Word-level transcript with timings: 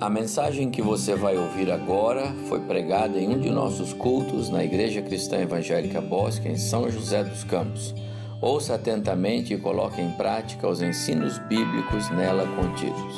A 0.00 0.10
mensagem 0.10 0.70
que 0.70 0.82
você 0.82 1.14
vai 1.14 1.36
ouvir 1.38 1.70
agora 1.70 2.34
foi 2.48 2.58
pregada 2.60 3.16
em 3.16 3.28
um 3.28 3.38
de 3.38 3.48
nossos 3.48 3.92
cultos 3.92 4.50
na 4.50 4.64
Igreja 4.64 5.00
Cristã 5.00 5.38
Evangélica 5.38 6.00
Bosque, 6.00 6.48
em 6.48 6.56
São 6.56 6.90
José 6.90 7.22
dos 7.22 7.44
Campos. 7.44 7.94
Ouça 8.42 8.74
atentamente 8.74 9.54
e 9.54 9.56
coloque 9.56 10.02
em 10.02 10.10
prática 10.10 10.68
os 10.68 10.82
ensinos 10.82 11.38
bíblicos 11.38 12.10
nela 12.10 12.44
contidos. 12.56 13.14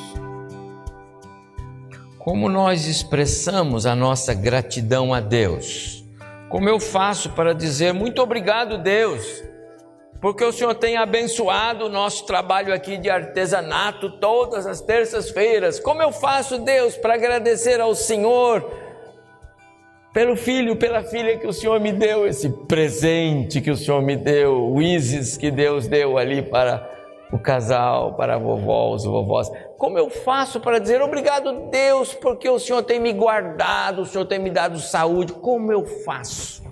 Como 2.19 2.47
nós 2.47 2.87
expressamos 2.87 3.87
a 3.87 3.97
nossa 3.97 4.35
gratidão 4.35 5.15
a 5.15 5.21
Deus? 5.21 6.05
Como 6.51 6.69
eu 6.69 6.79
faço 6.79 7.31
para 7.31 7.55
dizer 7.55 7.95
muito 7.95 8.21
obrigado, 8.21 8.77
Deus? 8.77 9.43
Porque 10.21 10.45
o 10.45 10.53
Senhor 10.53 10.75
tem 10.75 10.97
abençoado 10.97 11.87
o 11.87 11.89
nosso 11.89 12.27
trabalho 12.27 12.73
aqui 12.73 12.97
de 12.97 13.11
artesanato 13.11 14.11
todas 14.19 14.67
as 14.67 14.81
terças-feiras. 14.81 15.79
Como 15.79 16.03
eu 16.03 16.13
faço, 16.13 16.59
Deus, 16.59 16.97
para 16.97 17.15
agradecer 17.15 17.81
ao 17.81 17.95
Senhor 17.95 18.69
pelo 20.13 20.35
filho, 20.35 20.77
pela 20.77 21.03
filha 21.03 21.37
que 21.37 21.47
o 21.47 21.53
Senhor 21.53 21.79
me 21.79 21.93
deu, 21.93 22.27
esse 22.27 22.49
presente 22.49 23.61
que 23.61 23.71
o 23.71 23.77
Senhor 23.77 24.01
me 24.01 24.17
deu, 24.17 24.73
o 24.73 24.81
Isis 24.81 25.37
que 25.37 25.51
Deus 25.51 25.87
deu 25.87 26.17
ali 26.17 26.41
para 26.41 26.91
o 27.31 27.39
casal, 27.39 28.15
para 28.15 28.37
a 28.37 28.39
vovó, 28.39 28.95
os 28.95 29.05
vovós. 29.05 29.51
Como 29.77 29.99
eu 29.99 30.09
faço 30.09 30.59
para 30.59 30.79
dizer 30.79 31.03
obrigado, 31.03 31.69
Deus, 31.71 32.15
porque 32.15 32.49
o 32.49 32.59
Senhor 32.59 32.83
tem 32.83 32.99
me 32.99 33.13
guardado, 33.13 34.03
o 34.03 34.07
Senhor 34.07 34.25
tem 34.25 34.39
me 34.39 34.51
dado 34.51 34.79
saúde? 34.79 35.35
Como 35.35 35.71
eu 35.71 35.85
faço? 35.85 36.66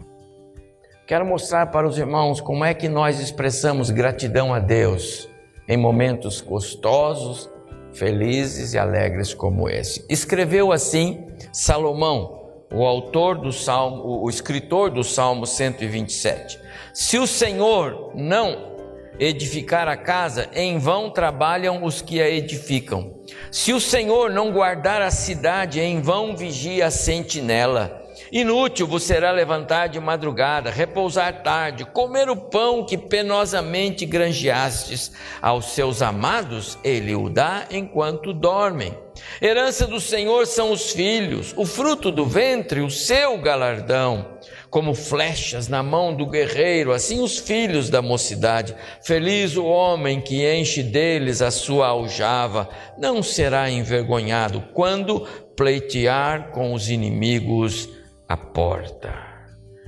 Quero 1.06 1.26
mostrar 1.26 1.66
para 1.66 1.87
os 1.87 1.98
irmãos 1.98 2.40
como 2.40 2.65
é 2.65 2.73
que 2.73 2.88
nós 2.88 3.20
expressamos 3.20 3.90
gratidão 3.90 4.54
a 4.54 4.59
Deus 4.59 5.29
em 5.68 5.76
momentos 5.76 6.40
gostosos, 6.40 7.51
felizes 7.92 8.73
e 8.73 8.79
alegres 8.79 9.34
como 9.34 9.68
esse. 9.68 10.02
Escreveu 10.09 10.73
assim 10.73 11.26
Salomão, 11.52 12.48
o 12.73 12.87
autor 12.87 13.37
do 13.37 13.52
salmo, 13.52 14.23
o 14.23 14.30
escritor 14.30 14.90
do 14.90 15.04
Salmo 15.04 15.46
127. 15.46 16.59
Se 16.95 17.18
o 17.18 17.26
Senhor 17.26 18.12
não 18.14 18.73
edificar 19.18 19.86
a 19.88 19.98
casa, 19.98 20.48
em 20.54 20.79
vão 20.79 21.10
trabalham 21.10 21.84
os 21.84 22.01
que 22.01 22.20
a 22.20 22.30
edificam. 22.30 23.14
Se 23.51 23.74
o 23.74 23.80
Senhor 23.80 24.30
não 24.30 24.51
guardar 24.51 25.02
a 25.02 25.10
cidade, 25.10 25.80
em 25.80 26.01
vão 26.01 26.34
vigia 26.34 26.86
a 26.86 26.90
sentinela. 26.90 28.04
Inútil 28.35 28.88
vos 28.88 29.04
será 29.04 29.30
levantar 29.30 29.87
de 29.87 30.01
madrugada, 30.01 30.68
repousar 30.68 31.45
tarde, 31.45 31.85
comer 31.85 32.29
o 32.29 32.35
pão 32.35 32.85
que 32.85 32.99
penosamente 32.99 34.04
granjeastes. 34.04 35.13
Aos 35.41 35.66
seus 35.66 36.02
amados 36.02 36.76
ele 36.82 37.15
o 37.15 37.29
dá 37.29 37.66
enquanto 37.71 38.32
dormem. 38.32 38.93
Herança 39.41 39.87
do 39.87 40.01
Senhor 40.01 40.49
são 40.49 40.73
os 40.73 40.91
filhos, 40.91 41.54
o 41.57 41.65
fruto 41.65 42.10
do 42.10 42.26
ventre, 42.26 42.80
o 42.80 42.91
seu 42.91 43.38
galardão. 43.38 44.26
Como 44.69 44.95
flechas 44.95 45.69
na 45.69 45.85
mão 45.85 46.13
do 46.13 46.26
guerreiro, 46.26 46.91
assim 46.91 47.23
os 47.23 47.38
filhos 47.38 47.88
da 47.88 48.02
mocidade. 48.02 48.74
Feliz 49.01 49.57
o 49.57 49.65
homem 49.65 50.21
que 50.21 50.45
enche 50.45 50.82
deles 50.82 51.41
a 51.41 51.52
sua 51.52 51.87
aljava, 51.87 52.69
não 52.98 53.23
será 53.23 53.71
envergonhado 53.71 54.60
quando 54.74 55.21
pleitear 55.54 56.51
com 56.51 56.74
os 56.74 56.91
inimigos 56.91 57.93
a 58.28 58.36
porta. 58.36 59.14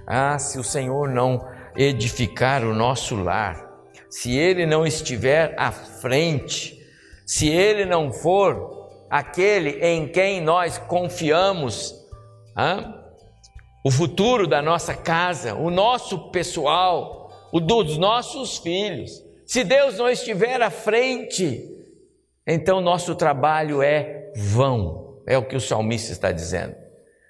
Ah, 0.07 0.39
se 0.39 0.59
o 0.59 0.65
Senhor 0.65 1.09
não 1.09 1.47
edificar 1.77 2.65
o 2.65 2.75
nosso 2.75 3.17
lar, 3.17 3.67
se 4.09 4.37
Ele 4.37 4.65
não 4.67 4.87
estiver 4.87 5.55
à 5.59 5.73
frente, 5.73 6.81
se 7.27 7.49
Ele 7.49 7.85
não 7.85 8.13
for 8.13 9.07
aquele 9.11 9.85
em 9.85 10.09
quem 10.09 10.41
nós 10.41 10.79
confiamos, 10.79 11.95
ah, 12.55 13.05
o 13.85 13.91
futuro 13.91 14.47
da 14.47 14.63
nossa 14.63 14.95
casa, 14.95 15.55
o 15.55 15.71
nosso 15.71 16.31
pessoal, 16.31 17.49
o 17.53 17.61
dos 17.61 17.99
nossos 17.99 18.59
filhos, 18.59 19.23
se 19.45 19.63
Deus 19.63 19.97
não 19.97 20.09
estiver 20.09 20.61
à 20.61 20.71
frente, 20.71 21.63
então 22.47 22.81
nosso 22.81 23.15
trabalho 23.15 23.83
é 23.83 24.33
vão, 24.37 25.23
é 25.27 25.39
o 25.39 25.47
que 25.47 25.57
o 25.57 25.61
salmista 25.61 26.13
está 26.13 26.33
dizendo. 26.33 26.86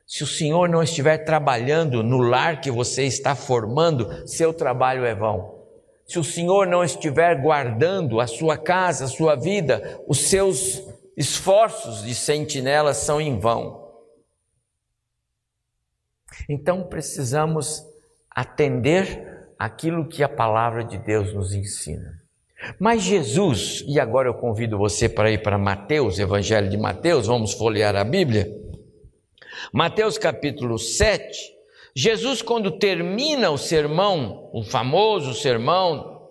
Se 0.07 0.23
o 0.23 0.27
Senhor 0.27 0.69
não 0.69 0.83
estiver 0.83 1.19
trabalhando 1.19 2.03
no 2.03 2.19
lar 2.19 2.61
que 2.61 2.71
você 2.71 3.05
está 3.05 3.35
formando, 3.35 4.27
seu 4.27 4.55
trabalho 4.55 5.05
é 5.05 5.15
vão. 5.15 5.57
Se 6.07 6.19
o 6.21 6.25
Senhor 6.25 6.69
não 6.69 6.85
estiver 6.85 7.43
guardando 7.43 8.21
a 8.21 8.27
sua 8.29 8.57
casa, 8.57 9.07
a 9.07 9.09
sua 9.09 9.35
vida, 9.35 10.01
os 10.07 10.29
seus 10.29 10.81
esforços 11.17 12.05
de 12.05 12.15
sentinela 12.15 12.95
são 12.95 13.21
em 13.21 13.41
vão. 13.41 13.85
Então 16.49 16.85
precisamos 16.85 17.83
atender 18.31 19.49
aquilo 19.59 20.07
que 20.07 20.23
a 20.23 20.29
palavra 20.29 20.85
de 20.85 20.99
Deus 20.99 21.35
nos 21.35 21.53
ensina. 21.53 22.23
Mas 22.79 23.03
Jesus, 23.03 23.85
e 23.89 23.99
agora 23.99 24.29
eu 24.29 24.35
convido 24.35 24.79
você 24.79 25.09
para 25.09 25.31
ir 25.31 25.43
para 25.43 25.59
Mateus, 25.59 26.19
Evangelho 26.19 26.71
de 26.71 26.77
Mateus, 26.77 27.27
vamos 27.27 27.53
folhear 27.53 27.97
a 27.97 28.05
Bíblia. 28.05 28.49
Mateus 29.73 30.17
capítulo 30.17 30.79
7, 30.79 31.57
Jesus, 31.95 32.43
quando 32.43 32.79
termina 32.79 33.51
o 33.51 33.59
sermão, 33.59 34.51
o 34.53 34.63
famoso 34.63 35.35
sermão 35.35 36.29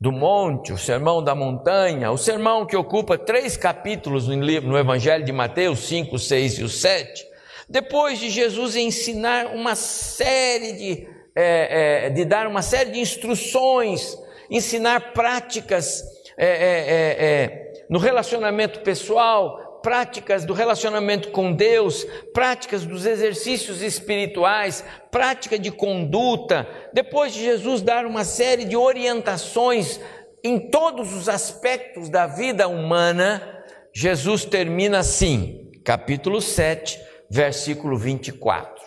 do 0.00 0.12
monte, 0.12 0.72
o 0.72 0.78
sermão 0.78 1.22
da 1.22 1.34
montanha, 1.34 2.10
o 2.10 2.18
sermão 2.18 2.66
que 2.66 2.76
ocupa 2.76 3.16
três 3.16 3.56
capítulos 3.56 4.28
no, 4.28 4.34
livro, 4.42 4.68
no 4.68 4.78
Evangelho 4.78 5.24
de 5.24 5.32
Mateus, 5.32 5.80
5, 5.80 6.18
6 6.18 6.58
e 6.58 6.64
o 6.64 6.68
7, 6.68 7.24
depois 7.68 8.18
de 8.18 8.28
Jesus 8.28 8.76
ensinar 8.76 9.46
uma 9.46 9.74
série 9.74 10.72
de, 10.72 11.08
é, 11.34 12.06
é, 12.06 12.10
de 12.10 12.24
dar 12.24 12.46
uma 12.46 12.60
série 12.60 12.90
de 12.90 13.00
instruções, 13.00 14.18
ensinar 14.50 15.12
práticas 15.12 16.04
é, 16.36 16.46
é, 16.46 16.48
é, 16.48 17.24
é 17.24 17.66
no 17.88 17.98
relacionamento 17.98 18.80
pessoal, 18.80 19.65
práticas 19.86 20.44
do 20.44 20.52
relacionamento 20.52 21.30
com 21.30 21.52
Deus, 21.52 22.04
práticas 22.34 22.84
dos 22.84 23.06
exercícios 23.06 23.82
espirituais, 23.82 24.84
prática 25.12 25.56
de 25.56 25.70
conduta, 25.70 26.68
depois 26.92 27.32
de 27.32 27.44
Jesus 27.44 27.82
dar 27.82 28.04
uma 28.04 28.24
série 28.24 28.64
de 28.64 28.76
orientações 28.76 30.00
em 30.42 30.58
todos 30.58 31.14
os 31.14 31.28
aspectos 31.28 32.08
da 32.08 32.26
vida 32.26 32.66
humana, 32.66 33.64
Jesus 33.94 34.44
termina 34.44 34.98
assim, 34.98 35.70
capítulo 35.84 36.40
7, 36.40 37.00
versículo 37.30 37.96
24. 37.96 38.84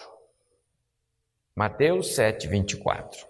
Mateus 1.56 2.14
7, 2.14 2.46
24. 2.46 3.26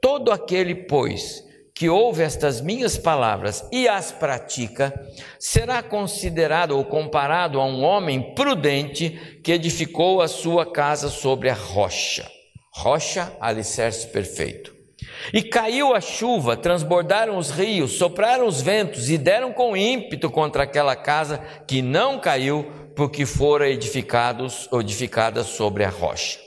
Todo 0.00 0.32
aquele, 0.32 0.74
pois, 0.74 1.45
que 1.76 1.90
ouve 1.90 2.22
estas 2.22 2.62
minhas 2.62 2.96
palavras 2.96 3.62
e 3.70 3.86
as 3.86 4.10
pratica, 4.10 4.98
será 5.38 5.82
considerado 5.82 6.70
ou 6.70 6.82
comparado 6.82 7.60
a 7.60 7.66
um 7.66 7.84
homem 7.84 8.34
prudente 8.34 9.38
que 9.44 9.52
edificou 9.52 10.22
a 10.22 10.26
sua 10.26 10.64
casa 10.64 11.10
sobre 11.10 11.50
a 11.50 11.54
rocha. 11.54 12.26
Rocha, 12.72 13.30
alicerce 13.38 14.06
perfeito. 14.06 14.74
E 15.34 15.42
caiu 15.42 15.94
a 15.94 16.00
chuva, 16.00 16.56
transbordaram 16.56 17.36
os 17.36 17.50
rios, 17.50 17.92
sopraram 17.92 18.46
os 18.46 18.62
ventos 18.62 19.10
e 19.10 19.18
deram 19.18 19.52
com 19.52 19.76
ímpeto 19.76 20.30
contra 20.30 20.62
aquela 20.62 20.96
casa 20.96 21.38
que 21.66 21.82
não 21.82 22.18
caiu, 22.18 22.72
porque 22.96 23.26
fora 23.26 23.68
edificada 23.68 25.44
sobre 25.44 25.84
a 25.84 25.90
rocha. 25.90 26.45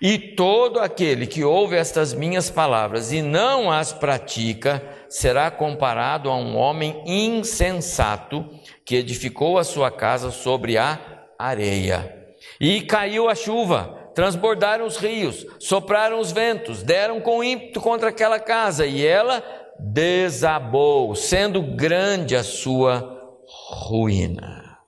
E 0.00 0.18
todo 0.18 0.80
aquele 0.80 1.26
que 1.26 1.44
ouve 1.44 1.76
estas 1.76 2.14
minhas 2.14 2.50
palavras 2.50 3.12
e 3.12 3.20
não 3.20 3.70
as 3.70 3.92
pratica, 3.92 4.82
será 5.08 5.50
comparado 5.50 6.30
a 6.30 6.36
um 6.36 6.56
homem 6.56 7.02
insensato 7.06 8.48
que 8.84 8.96
edificou 8.96 9.58
a 9.58 9.64
sua 9.64 9.90
casa 9.90 10.30
sobre 10.30 10.78
a 10.78 10.98
areia. 11.38 12.16
E 12.60 12.82
caiu 12.82 13.28
a 13.28 13.34
chuva, 13.34 14.10
transbordaram 14.14 14.86
os 14.86 14.96
rios, 14.96 15.46
sopraram 15.58 16.18
os 16.18 16.32
ventos, 16.32 16.82
deram 16.82 17.20
com 17.20 17.44
ímpeto 17.44 17.80
contra 17.80 18.08
aquela 18.08 18.38
casa, 18.38 18.86
e 18.86 19.06
ela 19.06 19.42
desabou, 19.78 21.14
sendo 21.14 21.62
grande 21.62 22.36
a 22.36 22.44
sua 22.44 23.18
ruína. 23.46 24.78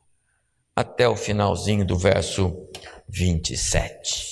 Até 0.75 1.09
o 1.09 1.17
finalzinho 1.17 1.85
do 1.85 1.97
verso 1.97 2.67
27. 3.09 4.32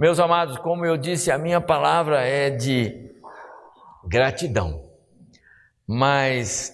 Meus 0.00 0.20
amados, 0.20 0.58
como 0.58 0.86
eu 0.86 0.96
disse, 0.96 1.28
a 1.28 1.36
minha 1.36 1.60
palavra 1.60 2.20
é 2.22 2.50
de 2.50 3.10
gratidão, 4.04 4.88
mas 5.84 6.72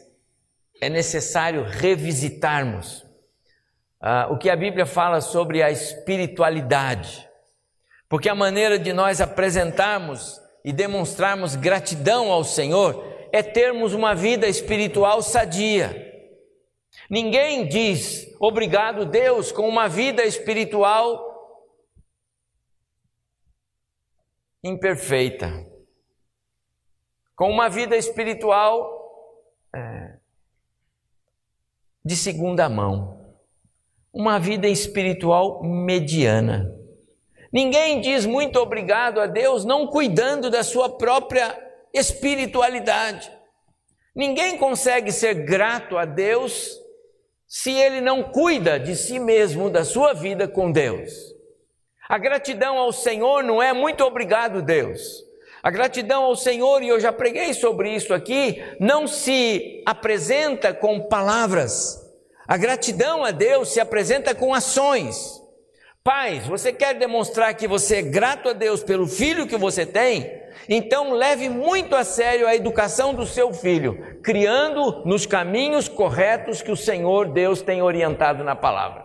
é 0.79 0.91
necessário 0.91 1.65
revisitarmos 1.65 3.01
uh, 4.03 4.31
o 4.31 4.37
que 4.37 4.51
a 4.51 4.57
Bíblia 4.57 4.85
fala 4.85 5.23
sobre 5.23 5.63
a 5.63 5.71
espiritualidade, 5.71 7.27
porque 8.11 8.29
a 8.29 8.35
maneira 8.35 8.79
de 8.79 8.93
nós 8.93 9.23
apresentarmos 9.23 10.39
e 10.63 10.71
demonstrarmos 10.71 11.57
gratidão 11.57 12.31
ao 12.31 12.45
Senhor 12.45 13.11
é 13.33 13.43
termos 13.43 13.95
uma 13.95 14.15
vida 14.15 14.47
espiritual 14.47 15.23
sadia. 15.23 16.13
Ninguém 17.09 17.67
diz 17.67 18.29
obrigado, 18.39 19.07
Deus, 19.07 19.51
com 19.51 19.67
uma 19.67 19.89
vida 19.89 20.23
espiritual 20.27 21.34
imperfeita, 24.65 25.67
com 27.37 27.51
uma 27.51 27.69
vida 27.69 27.95
espiritual 27.95 28.91
é, 29.75 30.17
de 32.03 32.17
segunda 32.17 32.67
mão, 32.67 33.37
uma 34.11 34.39
vida 34.41 34.67
espiritual 34.67 35.63
mediana. 35.63 36.75
Ninguém 37.53 38.01
diz 38.01 38.25
muito 38.25 38.59
obrigado 38.59 39.21
a 39.21 39.27
Deus 39.27 39.67
não 39.67 39.87
cuidando 39.87 40.51
da 40.51 40.63
sua 40.63 40.97
própria 40.97 41.57
espiritualidade. 41.93 43.31
Ninguém 44.17 44.57
consegue 44.57 45.13
ser 45.13 45.35
grato 45.45 45.99
a 45.99 46.07
Deus 46.07 46.81
se 47.47 47.71
ele 47.71 48.01
não 48.01 48.23
cuida 48.23 48.81
de 48.81 48.97
si 48.97 49.19
mesmo, 49.19 49.69
da 49.69 49.85
sua 49.85 50.15
vida 50.15 50.49
com 50.49 50.73
Deus. 50.73 51.35
A 52.09 52.19
gratidão 52.19 52.77
ao 52.77 52.93
Senhor 52.93 53.43
não 53.43 53.63
é 53.63 53.73
muito 53.73 54.05
obrigado, 54.05 54.61
Deus. 54.61 55.25
A 55.63 55.71
gratidão 55.71 56.25
ao 56.25 56.37
Senhor, 56.37 56.83
e 56.83 56.89
eu 56.89 57.01
já 57.01 57.11
preguei 57.11 57.55
sobre 57.55 57.95
isso 57.95 58.13
aqui, 58.13 58.63
não 58.79 59.07
se 59.07 59.83
apresenta 59.87 60.75
com 60.75 61.09
palavras. 61.09 62.05
A 62.47 62.59
gratidão 62.59 63.25
a 63.25 63.31
Deus 63.31 63.71
se 63.71 63.81
apresenta 63.81 64.35
com 64.35 64.53
ações. 64.53 65.43
Pais, 66.03 66.47
você 66.47 66.71
quer 66.71 66.95
demonstrar 66.95 67.55
que 67.55 67.67
você 67.67 67.97
é 67.97 68.03
grato 68.03 68.51
a 68.51 68.53
Deus 68.53 68.83
pelo 68.83 69.07
filho 69.07 69.47
que 69.47 69.57
você 69.57 69.87
tem? 69.87 70.43
Então 70.69 71.15
leve 71.15 71.49
muito 71.49 71.97
a 71.97 72.05
sério 72.05 72.47
a 72.47 72.55
educação 72.55 73.15
do 73.15 73.25
seu 73.25 73.51
filho, 73.55 74.19
criando 74.23 75.03
nos 75.07 75.25
caminhos 75.25 75.89
corretos 75.89 76.61
que 76.61 76.71
o 76.71 76.77
Senhor 76.77 77.29
Deus 77.29 77.63
tem 77.63 77.81
orientado 77.81 78.45
na 78.45 78.55
palavra. 78.55 79.04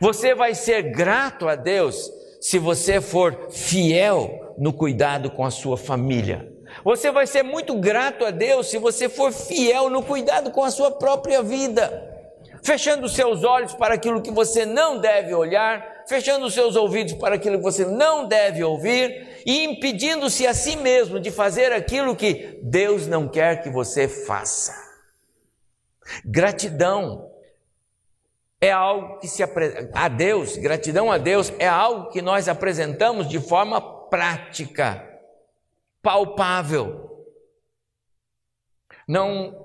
Você 0.00 0.34
vai 0.34 0.54
ser 0.54 0.82
grato 0.92 1.48
a 1.48 1.54
Deus 1.54 2.10
se 2.40 2.58
você 2.58 3.00
for 3.00 3.48
fiel 3.50 4.54
no 4.58 4.72
cuidado 4.72 5.30
com 5.30 5.44
a 5.44 5.50
sua 5.50 5.76
família. 5.76 6.50
Você 6.84 7.10
vai 7.10 7.26
ser 7.26 7.42
muito 7.42 7.78
grato 7.78 8.24
a 8.24 8.30
Deus 8.30 8.68
se 8.68 8.78
você 8.78 9.08
for 9.08 9.32
fiel 9.32 9.90
no 9.90 10.02
cuidado 10.02 10.50
com 10.50 10.64
a 10.64 10.70
sua 10.70 10.90
própria 10.90 11.42
vida 11.42 12.10
fechando 12.62 13.08
seus 13.08 13.42
olhos 13.42 13.74
para 13.74 13.94
aquilo 13.94 14.22
que 14.22 14.30
você 14.30 14.64
não 14.64 14.98
deve 14.98 15.34
olhar, 15.34 16.04
fechando 16.08 16.48
seus 16.48 16.76
ouvidos 16.76 17.14
para 17.14 17.34
aquilo 17.34 17.58
que 17.58 17.62
você 17.62 17.84
não 17.84 18.26
deve 18.26 18.62
ouvir 18.62 19.42
e 19.44 19.64
impedindo-se 19.64 20.46
a 20.46 20.54
si 20.54 20.76
mesmo 20.76 21.18
de 21.18 21.30
fazer 21.30 21.72
aquilo 21.72 22.14
que 22.14 22.60
Deus 22.62 23.06
não 23.06 23.28
quer 23.28 23.62
que 23.62 23.68
você 23.68 24.06
faça. 24.06 24.72
Gratidão 26.24 27.31
é 28.62 28.70
algo 28.70 29.18
que 29.18 29.26
se 29.26 29.42
a 29.92 30.06
Deus, 30.06 30.56
gratidão 30.56 31.10
a 31.10 31.18
Deus 31.18 31.52
é 31.58 31.66
algo 31.66 32.10
que 32.10 32.22
nós 32.22 32.48
apresentamos 32.48 33.28
de 33.28 33.40
forma 33.40 33.80
prática, 34.08 35.04
palpável. 36.00 37.26
Não 39.06 39.60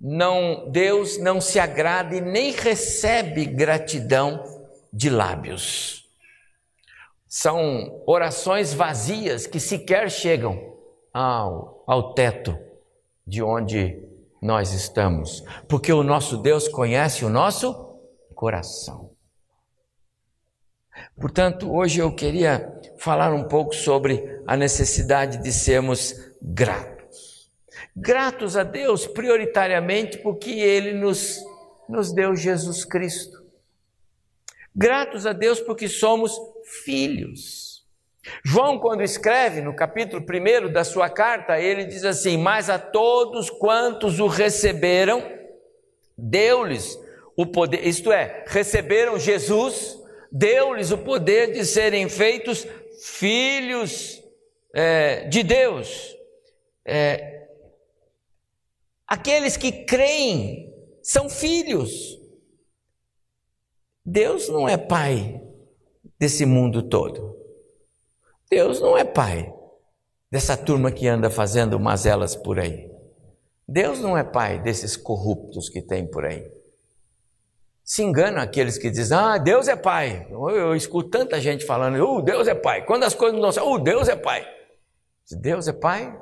não 0.00 0.70
Deus 0.70 1.18
não 1.18 1.42
se 1.42 1.60
agrada 1.60 2.16
e 2.16 2.22
nem 2.22 2.52
recebe 2.52 3.44
gratidão 3.44 4.42
de 4.90 5.10
lábios. 5.10 6.08
São 7.28 8.02
orações 8.06 8.72
vazias 8.72 9.46
que 9.46 9.60
sequer 9.60 10.10
chegam 10.10 10.74
ao, 11.12 11.84
ao 11.86 12.14
teto 12.14 12.58
de 13.26 13.42
onde 13.42 14.02
nós 14.40 14.72
estamos, 14.72 15.44
porque 15.68 15.92
o 15.92 16.02
nosso 16.02 16.38
Deus 16.38 16.66
conhece 16.66 17.26
o 17.26 17.28
nosso 17.28 17.91
coração. 18.42 19.12
Portanto, 21.16 21.72
hoje 21.72 22.00
eu 22.00 22.12
queria 22.12 22.76
falar 22.98 23.32
um 23.32 23.46
pouco 23.46 23.72
sobre 23.72 24.42
a 24.44 24.56
necessidade 24.56 25.40
de 25.40 25.52
sermos 25.52 26.12
gratos. 26.42 27.48
Gratos 27.94 28.56
a 28.56 28.64
Deus 28.64 29.06
prioritariamente 29.06 30.18
porque 30.18 30.50
Ele 30.50 30.92
nos, 30.92 31.38
nos 31.88 32.12
deu 32.12 32.34
Jesus 32.34 32.84
Cristo. 32.84 33.46
Gratos 34.74 35.24
a 35.24 35.32
Deus 35.32 35.60
porque 35.60 35.86
somos 35.86 36.36
filhos. 36.84 37.86
João, 38.44 38.76
quando 38.76 39.04
escreve 39.04 39.60
no 39.60 39.76
capítulo 39.76 40.20
1 40.20 40.72
da 40.72 40.82
sua 40.82 41.08
carta, 41.08 41.60
ele 41.60 41.84
diz 41.84 42.04
assim: 42.04 42.36
Mas 42.36 42.68
a 42.68 42.76
todos 42.76 43.50
quantos 43.50 44.18
o 44.18 44.26
receberam, 44.26 45.22
deu-lhes 46.18 47.00
o 47.36 47.46
poder, 47.46 47.86
isto 47.86 48.12
é, 48.12 48.44
receberam 48.46 49.18
Jesus, 49.18 49.98
deu-lhes 50.30 50.90
o 50.90 50.98
poder 50.98 51.52
de 51.52 51.64
serem 51.64 52.08
feitos 52.08 52.66
filhos 53.02 54.22
é, 54.74 55.28
de 55.28 55.42
Deus. 55.42 56.16
É, 56.84 57.32
Aqueles 59.12 59.58
que 59.58 59.84
creem 59.84 60.74
são 61.02 61.28
filhos. 61.28 62.18
Deus 64.02 64.48
não 64.48 64.66
é 64.66 64.78
pai 64.78 65.38
desse 66.18 66.46
mundo 66.46 66.88
todo. 66.88 67.36
Deus 68.50 68.80
não 68.80 68.96
é 68.96 69.04
pai 69.04 69.52
dessa 70.30 70.56
turma 70.56 70.90
que 70.90 71.06
anda 71.08 71.28
fazendo 71.28 71.78
mazelas 71.78 72.34
por 72.34 72.58
aí. 72.58 72.90
Deus 73.68 74.00
não 74.00 74.16
é 74.16 74.24
pai 74.24 74.62
desses 74.62 74.96
corruptos 74.96 75.68
que 75.68 75.82
tem 75.82 76.10
por 76.10 76.24
aí. 76.24 76.50
Se 77.92 78.02
enganam 78.02 78.40
aqueles 78.40 78.78
que 78.78 78.88
dizem, 78.88 79.18
ah, 79.18 79.36
Deus 79.36 79.68
é 79.68 79.76
pai. 79.76 80.26
Eu, 80.30 80.48
eu 80.48 80.74
escuto 80.74 81.10
tanta 81.10 81.38
gente 81.38 81.66
falando, 81.66 82.02
oh, 82.02 82.22
Deus 82.22 82.48
é 82.48 82.54
pai. 82.54 82.86
Quando 82.86 83.04
as 83.04 83.14
coisas 83.14 83.38
não 83.38 83.52
são, 83.52 83.70
oh, 83.70 83.78
Deus 83.78 84.08
é 84.08 84.16
pai. 84.16 84.48
Deus 85.30 85.68
é 85.68 85.74
pai, 85.74 86.18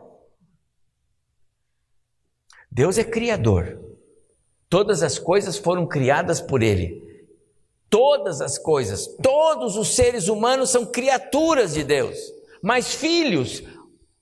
Deus 2.68 2.98
é 2.98 3.04
criador. 3.04 3.80
Todas 4.68 5.00
as 5.04 5.16
coisas 5.16 5.56
foram 5.58 5.86
criadas 5.86 6.40
por 6.40 6.60
Ele. 6.60 7.08
Todas 7.88 8.40
as 8.40 8.58
coisas, 8.58 9.06
todos 9.22 9.76
os 9.76 9.94
seres 9.94 10.26
humanos 10.26 10.70
são 10.70 10.84
criaturas 10.84 11.74
de 11.74 11.84
Deus. 11.84 12.18
Mas 12.60 12.96
filhos, 12.96 13.62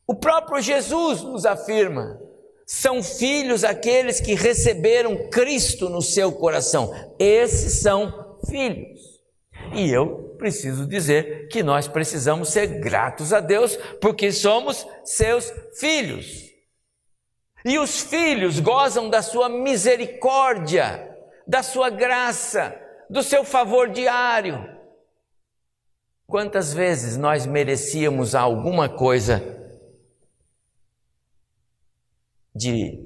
o 0.07 0.15
próprio 0.15 0.61
Jesus 0.61 1.23
nos 1.23 1.47
afirma, 1.47 2.21
são 2.71 3.03
filhos 3.03 3.65
aqueles 3.65 4.21
que 4.21 4.35
receberam 4.35 5.31
Cristo 5.31 5.89
no 5.89 6.03
seu 6.03 6.31
coração. 6.31 6.93
Esses 7.19 7.81
são 7.81 8.39
filhos. 8.47 9.01
E 9.75 9.91
eu 9.91 10.37
preciso 10.37 10.87
dizer 10.87 11.49
que 11.49 11.63
nós 11.63 11.89
precisamos 11.89 12.51
ser 12.51 12.67
gratos 12.79 13.33
a 13.33 13.41
Deus 13.41 13.75
porque 14.03 14.31
somos 14.31 14.87
seus 15.03 15.51
filhos. 15.81 16.45
E 17.65 17.79
os 17.79 18.03
filhos 18.03 18.61
gozam 18.61 19.09
da 19.09 19.23
sua 19.23 19.49
misericórdia, 19.49 21.11
da 21.47 21.63
sua 21.63 21.89
graça, 21.89 22.79
do 23.09 23.23
seu 23.23 23.45
favor 23.45 23.89
diário. 23.89 24.77
Quantas 26.27 26.75
vezes 26.75 27.17
nós 27.17 27.47
merecíamos 27.47 28.35
alguma 28.35 28.91
coisa 28.91 29.58
de 32.59 33.01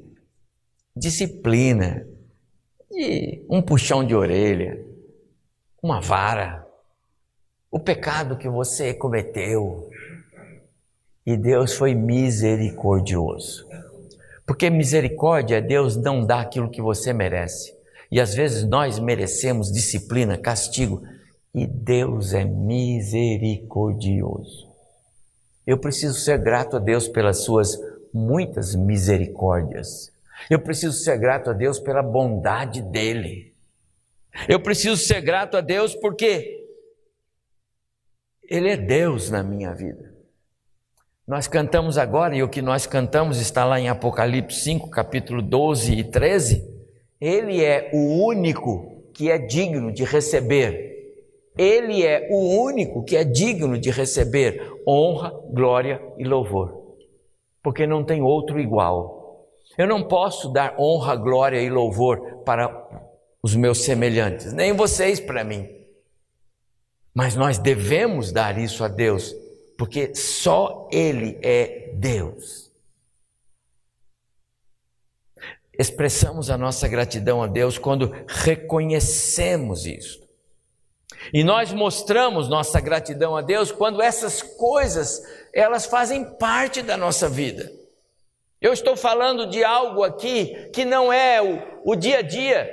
disciplina, 0.97 2.07
de 2.91 3.45
um 3.49 3.61
puxão 3.61 4.03
de 4.05 4.15
orelha, 4.15 4.83
uma 5.83 6.01
vara, 6.01 6.67
o 7.71 7.79
pecado 7.79 8.39
que 8.39 8.49
você 8.49 8.95
cometeu. 8.95 9.91
E 11.25 11.37
Deus 11.37 11.75
foi 11.75 11.95
misericordioso. 11.95 13.69
Porque 14.47 14.71
misericórdia 14.71 15.59
é 15.59 15.61
Deus 15.61 15.97
não 15.97 16.27
dá 16.27 16.41
aquilo 16.41 16.71
que 16.71 16.83
você 16.83 17.13
merece. 17.13 17.73
E 18.11 18.21
às 18.21 18.35
vezes 18.35 18.69
nós 18.69 18.99
merecemos 18.99 19.71
disciplina, 19.71 20.37
castigo, 20.37 21.01
e 21.55 21.65
Deus 21.67 22.33
é 22.33 22.45
misericordioso. 22.45 24.69
Eu 25.67 25.79
preciso 25.79 26.19
ser 26.19 26.39
grato 26.39 26.77
a 26.77 26.81
Deus 26.81 27.07
pelas 27.07 27.45
suas 27.45 27.79
muitas 28.13 28.75
misericórdias. 28.75 30.13
Eu 30.51 30.59
preciso 30.59 30.99
ser 30.99 31.19
grato 31.19 31.51
a 31.51 31.53
Deus 31.53 31.79
pela 31.79 32.03
bondade 32.03 32.83
dele. 32.83 33.55
Eu 34.49 34.61
preciso 34.61 34.97
ser 34.97 35.21
grato 35.21 35.57
a 35.57 35.61
Deus 35.61 35.95
porque 35.95 36.67
Ele 38.49 38.71
é 38.71 38.77
Deus 38.77 39.31
na 39.31 39.43
minha 39.43 39.73
vida. 39.75 40.13
Nós 41.27 41.47
cantamos 41.47 41.97
agora, 41.97 42.35
e 42.35 42.43
o 42.43 42.49
que 42.49 42.61
nós 42.61 42.85
cantamos 42.85 43.41
está 43.41 43.65
lá 43.65 43.79
em 43.79 43.89
Apocalipse 43.89 44.61
5, 44.61 44.91
capítulo 44.91 45.41
12 45.41 45.95
e 45.95 46.05
13. 46.05 46.69
Ele 47.21 47.65
é 47.65 47.91
o 47.93 48.27
único 48.27 49.05
que 49.15 49.31
é 49.31 49.39
digno 49.39 49.93
de 49.93 50.03
receber. 50.03 50.91
Ele 51.57 52.05
é 52.05 52.29
o 52.31 52.63
único 52.65 53.05
que 53.05 53.17
é 53.17 53.23
digno 53.23 53.79
de 53.79 53.91
receber 53.91 54.61
honra, 54.87 55.31
glória 55.53 56.03
e 56.19 56.25
louvor. 56.25 56.82
Porque 57.63 57.87
não 57.87 58.05
tem 58.05 58.23
outro 58.23 58.59
igual. 58.59 59.49
Eu 59.79 59.87
não 59.87 60.07
posso 60.07 60.53
dar 60.53 60.77
honra, 60.79 61.17
glória 61.17 61.61
e 61.61 61.71
louvor 61.71 62.43
para 62.45 62.69
os 63.43 63.57
meus 63.57 63.85
semelhantes, 63.85 64.53
nem 64.53 64.73
vocês 64.73 65.19
para 65.19 65.43
mim. 65.43 65.69
Mas 67.15 67.35
nós 67.35 67.59
devemos 67.59 68.33
dar 68.33 68.59
isso 68.59 68.85
a 68.85 68.89
Deus, 68.89 69.35
porque 69.77 70.15
só 70.15 70.89
Ele 70.93 71.39
é 71.43 71.93
Deus. 71.95 72.71
Expressamos 75.79 76.51
a 76.51 76.59
nossa 76.59 76.87
gratidão 76.87 77.43
a 77.43 77.47
Deus 77.47 77.79
quando 77.79 78.13
reconhecemos 78.29 79.87
isso. 79.87 80.22
E 81.33 81.45
nós 81.45 81.73
mostramos 81.73 82.49
nossa 82.49 82.81
gratidão 82.81 83.37
a 83.37 83.43
Deus 83.43 83.71
quando 83.71 84.01
essas 84.01 84.43
coisas, 84.43 85.23
elas 85.53 85.85
fazem 85.85 86.25
parte 86.25 86.81
da 86.83 86.97
nossa 86.97 87.29
vida. 87.29 87.71
Eu 88.61 88.73
estou 88.73 88.97
falando 88.97 89.47
de 89.47 89.63
algo 89.65 90.03
aqui 90.03 90.71
que 90.73 90.85
não 90.85 91.13
é 91.13 91.43
o, 91.43 91.93
o 91.93 91.97
dia 91.97 92.19
a 92.19 92.23
dia 92.23 92.71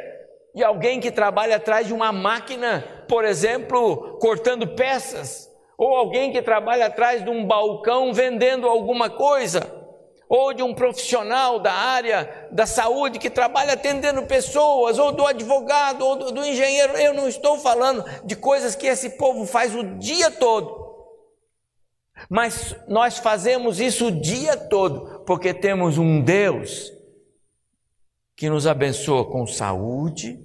de 0.53 0.63
alguém 0.63 0.99
que 0.99 1.11
trabalha 1.11 1.55
atrás 1.55 1.87
de 1.87 1.93
uma 1.93 2.11
máquina, 2.11 3.05
por 3.07 3.25
exemplo, 3.25 4.17
cortando 4.19 4.67
peças, 4.67 5.49
ou 5.77 5.95
alguém 5.95 6.31
que 6.31 6.41
trabalha 6.41 6.87
atrás 6.87 7.23
de 7.23 7.29
um 7.29 7.45
balcão 7.45 8.13
vendendo 8.13 8.67
alguma 8.67 9.09
coisa 9.09 9.78
ou 10.29 10.53
de 10.53 10.61
um 10.61 10.75
profissional 10.75 11.59
da 11.59 11.73
área 11.73 12.47
da 12.51 12.67
saúde 12.67 13.17
que 13.17 13.31
trabalha 13.31 13.73
atendendo 13.73 14.21
pessoas, 14.27 14.99
ou 14.99 15.11
do 15.11 15.25
advogado, 15.25 16.05
ou 16.05 16.15
do, 16.15 16.31
do, 16.31 16.45
engenheiro. 16.45 16.93
Eu 16.93 17.15
não 17.15 17.27
estou 17.27 17.57
falando 17.57 18.05
de 18.23 18.35
coisas 18.35 18.75
que 18.75 18.85
esse 18.85 19.17
povo 19.17 19.47
faz 19.47 19.73
o 19.73 19.83
dia 19.97 20.29
todo. 20.29 20.87
Mas 22.29 22.75
nós 22.87 23.17
fazemos 23.17 23.79
isso 23.79 24.07
o 24.07 24.11
dia 24.11 24.55
todo, 24.55 25.21
porque 25.25 25.51
temos 25.51 25.97
um 25.97 26.21
Deus 26.21 26.93
que 28.37 28.49
nos 28.49 28.67
abençoa 28.67 29.25
com 29.25 29.47
saúde, 29.47 30.39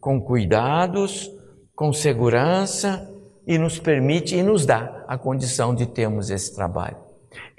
com 0.00 0.18
cuidados, 0.20 1.30
com 1.74 1.92
segurança 1.92 3.12
e 3.46 3.58
nos 3.58 3.78
permite 3.78 4.34
e 4.34 4.42
nos 4.42 4.64
dá 4.64 5.04
a 5.06 5.18
condição 5.18 5.74
de 5.74 5.84
termos 5.84 6.30
esse 6.30 6.54
trabalho. 6.54 6.96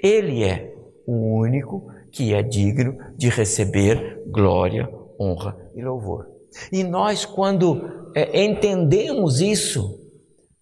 Ele 0.00 0.42
é 0.42 0.77
o 1.08 1.38
único 1.38 1.90
que 2.12 2.34
é 2.34 2.42
digno 2.42 2.98
de 3.16 3.30
receber 3.30 4.22
glória, 4.26 4.92
honra 5.18 5.56
e 5.74 5.82
louvor. 5.82 6.28
E 6.70 6.84
nós, 6.84 7.24
quando 7.24 8.10
é, 8.14 8.44
entendemos 8.44 9.40
isso, 9.40 9.98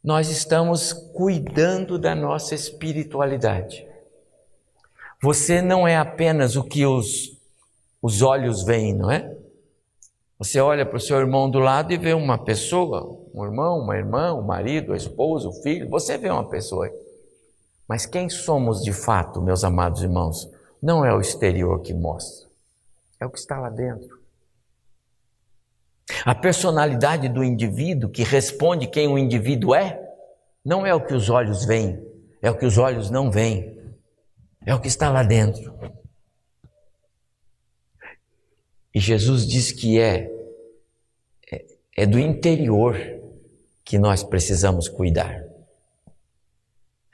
nós 0.05 0.31
estamos 0.31 0.93
cuidando 0.93 1.99
da 1.99 2.15
nossa 2.15 2.55
espiritualidade. 2.55 3.85
Você 5.21 5.61
não 5.61 5.87
é 5.87 5.97
apenas 5.97 6.55
o 6.55 6.63
que 6.63 6.87
os, 6.87 7.37
os 8.01 8.23
olhos 8.23 8.63
veem, 8.63 8.95
não 8.95 9.11
é? 9.11 9.37
Você 10.39 10.61
olha 10.61 10.87
para 10.87 10.99
o 10.99 11.01
seu 11.01 11.19
irmão 11.19 11.51
do 11.51 11.59
lado 11.59 11.93
e 11.93 11.97
vê 11.97 12.13
uma 12.13 12.39
pessoa, 12.39 13.21
um 13.35 13.45
irmão, 13.45 13.81
uma 13.81 13.97
irmã, 13.97 14.33
um 14.33 14.43
marido, 14.43 14.93
a 14.93 14.97
esposa, 14.97 15.49
o 15.49 15.63
filho, 15.63 15.91
você 15.91 16.17
vê 16.17 16.31
uma 16.31 16.49
pessoa. 16.49 16.89
Mas 17.89 18.05
quem 18.05 18.29
somos 18.29 18.83
de 18.83 18.93
fato, 18.93 19.41
meus 19.41 19.63
amados 19.63 20.03
irmãos, 20.03 20.51
não 20.83 21.05
é 21.05 21.15
o 21.15 21.21
exterior 21.21 21.81
que 21.81 21.95
mostra, 21.95 22.49
é 23.21 23.27
o 23.27 23.31
que 23.31 23.39
está 23.39 23.59
lá 23.59 23.71
dentro. 23.71 24.21
A 26.25 26.35
personalidade 26.35 27.29
do 27.29 27.43
indivíduo 27.43 28.11
que 28.11 28.23
responde 28.23 28.87
quem 28.87 29.09
o 29.09 29.19
indivíduo 29.19 29.75
é, 29.75 30.01
não 30.65 30.85
é 30.85 30.95
o 30.95 31.05
que 31.05 31.15
os 31.15 31.31
olhos 31.31 31.65
veem, 31.65 32.05
é 32.43 32.51
o 32.51 32.57
que 32.57 32.67
os 32.67 32.79
olhos 32.79 33.11
não 33.11 33.31
veem, 33.31 33.77
é 34.65 34.75
o 34.75 34.81
que 34.81 34.89
está 34.89 35.11
lá 35.11 35.23
dentro. 35.23 35.75
E 38.93 39.01
Jesus 39.01 39.47
diz 39.47 39.73
que 39.73 40.01
é, 40.01 40.31
é, 41.53 41.65
é 41.99 42.07
do 42.07 42.19
interior 42.19 42.97
que 43.85 43.99
nós 43.99 44.23
precisamos 44.23 44.89
cuidar. 44.89 45.45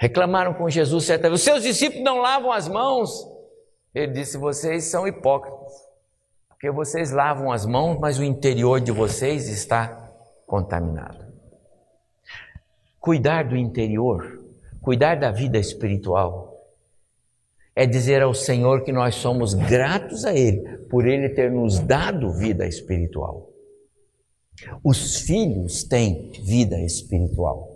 Reclamaram 0.03 0.53
com 0.53 0.69
Jesus 0.69 1.05
certa 1.05 1.29
vez: 1.29 1.41
os 1.41 1.45
seus 1.45 1.63
discípulos 1.63 2.03
não 2.03 2.19
lavam 2.19 2.51
as 2.51 2.67
mãos. 2.67 3.25
Ele 3.95 4.11
disse: 4.11 4.37
vocês 4.37 4.87
são 4.87 5.07
hipócritas, 5.07 5.73
porque 6.49 6.73
vocês 6.73 7.13
lavam 7.13 7.53
as 7.53 7.65
mãos, 7.65 8.01
mas 8.01 8.19
o 8.19 8.25
interior 8.25 8.81
de 8.81 8.91
vocês 8.91 9.49
está 9.49 10.13
contaminado. 10.45 11.25
Cuidar 12.99 13.45
do 13.45 13.57
interior, 13.57 14.45
cuidar 14.81 15.21
da 15.21 15.31
vida 15.31 15.57
espiritual, 15.57 16.67
é 17.73 17.87
dizer 17.87 18.23
ao 18.23 18.35
Senhor 18.35 18.83
que 18.83 18.91
nós 18.91 19.15
somos 19.15 19.55
gratos 19.55 20.25
a 20.25 20.35
Ele 20.35 20.79
por 20.91 21.07
Ele 21.07 21.29
ter 21.29 21.49
nos 21.49 21.79
dado 21.79 22.33
vida 22.33 22.67
espiritual. 22.67 23.51
Os 24.83 25.21
filhos 25.21 25.85
têm 25.85 26.33
vida 26.43 26.81
espiritual. 26.81 27.72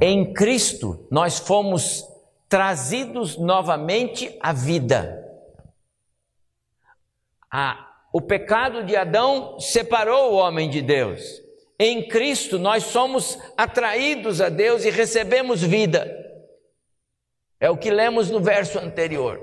Em 0.00 0.32
Cristo 0.32 1.06
nós 1.10 1.38
fomos 1.38 2.04
trazidos 2.48 3.36
novamente 3.36 4.36
à 4.40 4.52
vida. 4.52 5.18
o 8.12 8.20
pecado 8.20 8.84
de 8.84 8.96
Adão 8.96 9.58
separou 9.60 10.32
o 10.32 10.36
homem 10.36 10.68
de 10.68 10.82
Deus. 10.82 11.22
Em 11.78 12.08
Cristo 12.08 12.58
nós 12.58 12.84
somos 12.84 13.38
atraídos 13.56 14.40
a 14.40 14.48
Deus 14.48 14.84
e 14.84 14.90
recebemos 14.90 15.62
vida. 15.62 16.16
É 17.58 17.70
o 17.70 17.76
que 17.76 17.90
lemos 17.90 18.30
no 18.30 18.40
verso 18.40 18.78
anterior. 18.78 19.38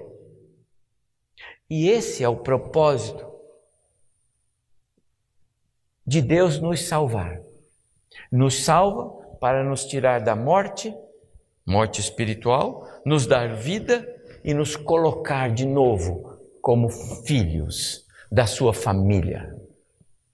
E 1.70 1.90
esse 1.90 2.24
é 2.24 2.30
o 2.30 2.38
propósito 2.38 3.26
de 6.06 6.22
Deus 6.22 6.60
nos 6.60 6.88
salvar. 6.88 7.42
Nos 8.32 8.64
salva 8.64 9.27
para 9.40 9.64
nos 9.64 9.86
tirar 9.86 10.20
da 10.22 10.36
morte, 10.36 10.94
morte 11.66 12.00
espiritual, 12.02 12.88
nos 13.06 13.26
dar 13.26 13.56
vida 13.56 14.08
e 14.44 14.54
nos 14.54 14.76
colocar 14.76 15.50
de 15.50 15.66
novo 15.66 16.38
como 16.62 16.90
filhos 16.90 18.06
da 18.32 18.46
sua 18.46 18.74
família. 18.74 19.56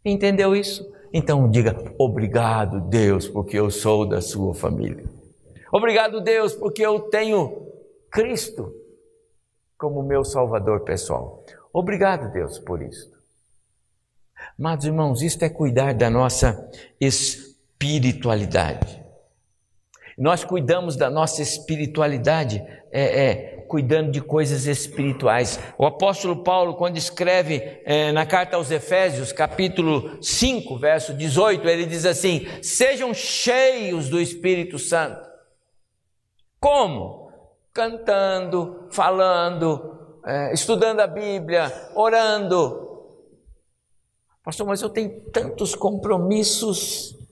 Entendeu 0.04 0.56
isso? 0.56 0.92
Então 1.14 1.50
diga: 1.50 1.76
obrigado, 1.98 2.82
Deus, 2.82 3.28
porque 3.28 3.58
eu 3.58 3.70
sou 3.70 4.08
da 4.08 4.22
sua 4.22 4.54
família. 4.54 5.06
Obrigado, 5.72 6.22
Deus, 6.22 6.54
porque 6.54 6.86
eu 6.86 7.00
tenho 7.02 7.68
Cristo 8.12 8.74
como 9.78 10.04
meu 10.04 10.24
Salvador 10.24 10.82
pessoal. 10.82 11.44
Obrigado, 11.74 12.32
Deus, 12.32 12.60
por 12.60 12.82
isso. 12.82 13.12
Amados 14.58 14.86
irmãos, 14.86 15.22
isto 15.22 15.44
é 15.44 15.50
cuidar 15.50 15.94
da 15.94 16.10
nossa 16.10 16.70
espiritualidade. 17.00 17.43
Nós 20.18 20.44
cuidamos 20.44 20.96
da 20.96 21.10
nossa 21.10 21.42
espiritualidade, 21.42 22.64
é, 22.92 23.26
é, 23.26 23.66
cuidando 23.68 24.12
de 24.12 24.22
coisas 24.22 24.68
espirituais. 24.68 25.60
O 25.78 25.86
apóstolo 25.86 26.44
Paulo, 26.44 26.76
quando 26.76 26.98
escreve 26.98 27.82
é, 27.86 28.12
na 28.12 28.26
carta 28.26 28.56
aos 28.56 28.70
Efésios, 28.70 29.32
capítulo 29.32 30.22
5, 30.22 30.78
verso 30.78 31.14
18, 31.14 31.68
ele 31.68 31.86
diz 31.86 32.06
assim: 32.06 32.48
Sejam 32.62 33.14
cheios 33.14 34.10
do 34.10 34.22
Espírito 34.22 34.78
Santo. 34.78 35.28
Como? 36.60 37.32
Cantando, 37.74 38.88
falando, 38.92 40.20
é, 40.26 40.54
estudando 40.54 41.00
a 41.00 41.08
Bíblia, 41.08 41.72
orando. 41.96 42.84
Pastor, 44.44 44.68
mas 44.68 44.82
eu 44.82 44.90
tenho 44.90 45.32
tantos 45.32 45.74
compromissos 45.74 47.23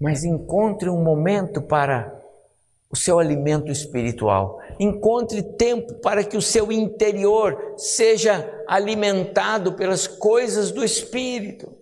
mas 0.00 0.24
encontre 0.24 0.88
um 0.88 1.02
momento 1.02 1.62
para 1.62 2.20
o 2.90 2.96
seu 2.96 3.18
alimento 3.18 3.72
espiritual. 3.72 4.60
Encontre 4.78 5.42
tempo 5.42 5.94
para 5.94 6.22
que 6.22 6.36
o 6.36 6.42
seu 6.42 6.70
interior 6.70 7.74
seja 7.78 8.62
alimentado 8.68 9.72
pelas 9.72 10.06
coisas 10.06 10.70
do 10.70 10.84
Espírito. 10.84 11.74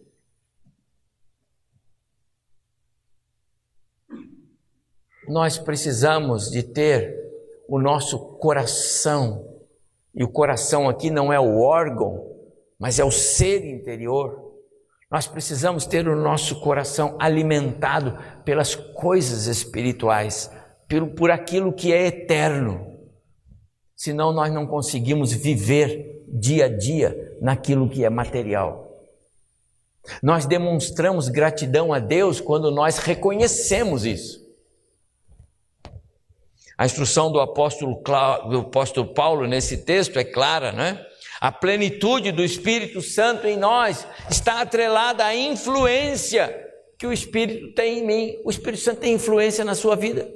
Nós 5.28 5.58
precisamos 5.58 6.50
de 6.50 6.62
ter 6.62 7.18
o 7.68 7.78
nosso 7.78 8.18
coração, 8.36 9.46
e 10.12 10.24
o 10.24 10.28
coração 10.28 10.88
aqui 10.88 11.08
não 11.08 11.32
é 11.32 11.38
o 11.38 11.60
órgão, 11.60 12.28
mas 12.78 12.98
é 12.98 13.04
o 13.04 13.12
ser 13.12 13.64
interior 13.64 14.49
nós 15.10 15.26
precisamos 15.26 15.86
ter 15.86 16.06
o 16.06 16.14
nosso 16.14 16.60
coração 16.60 17.16
alimentado 17.18 18.16
pelas 18.44 18.76
coisas 18.76 19.46
espirituais, 19.46 20.50
por, 20.88 21.08
por 21.08 21.30
aquilo 21.30 21.72
que 21.72 21.92
é 21.92 22.06
eterno. 22.06 22.96
Senão 23.96 24.32
nós 24.32 24.52
não 24.52 24.66
conseguimos 24.66 25.32
viver 25.32 26.24
dia 26.28 26.66
a 26.66 26.68
dia 26.68 27.36
naquilo 27.40 27.88
que 27.88 28.04
é 28.04 28.08
material. 28.08 28.88
Nós 30.22 30.46
demonstramos 30.46 31.28
gratidão 31.28 31.92
a 31.92 31.98
Deus 31.98 32.40
quando 32.40 32.70
nós 32.70 32.98
reconhecemos 32.98 34.04
isso. 34.04 34.40
A 36.78 36.86
instrução 36.86 37.30
do 37.30 37.40
apóstolo, 37.40 38.00
do 38.48 38.60
apóstolo 38.60 39.12
Paulo 39.12 39.46
nesse 39.46 39.78
texto 39.78 40.18
é 40.18 40.24
clara, 40.24 40.72
não 40.72 40.82
é? 40.82 41.09
A 41.40 41.50
plenitude 41.50 42.32
do 42.32 42.44
Espírito 42.44 43.00
Santo 43.00 43.46
em 43.46 43.56
nós 43.56 44.06
está 44.30 44.60
atrelada 44.60 45.24
à 45.24 45.34
influência 45.34 46.68
que 46.98 47.06
o 47.06 47.12
Espírito 47.12 47.72
tem 47.72 48.00
em 48.00 48.06
mim. 48.06 48.42
O 48.44 48.50
Espírito 48.50 48.82
Santo 48.82 49.00
tem 49.00 49.14
influência 49.14 49.64
na 49.64 49.74
sua 49.74 49.96
vida. 49.96 50.30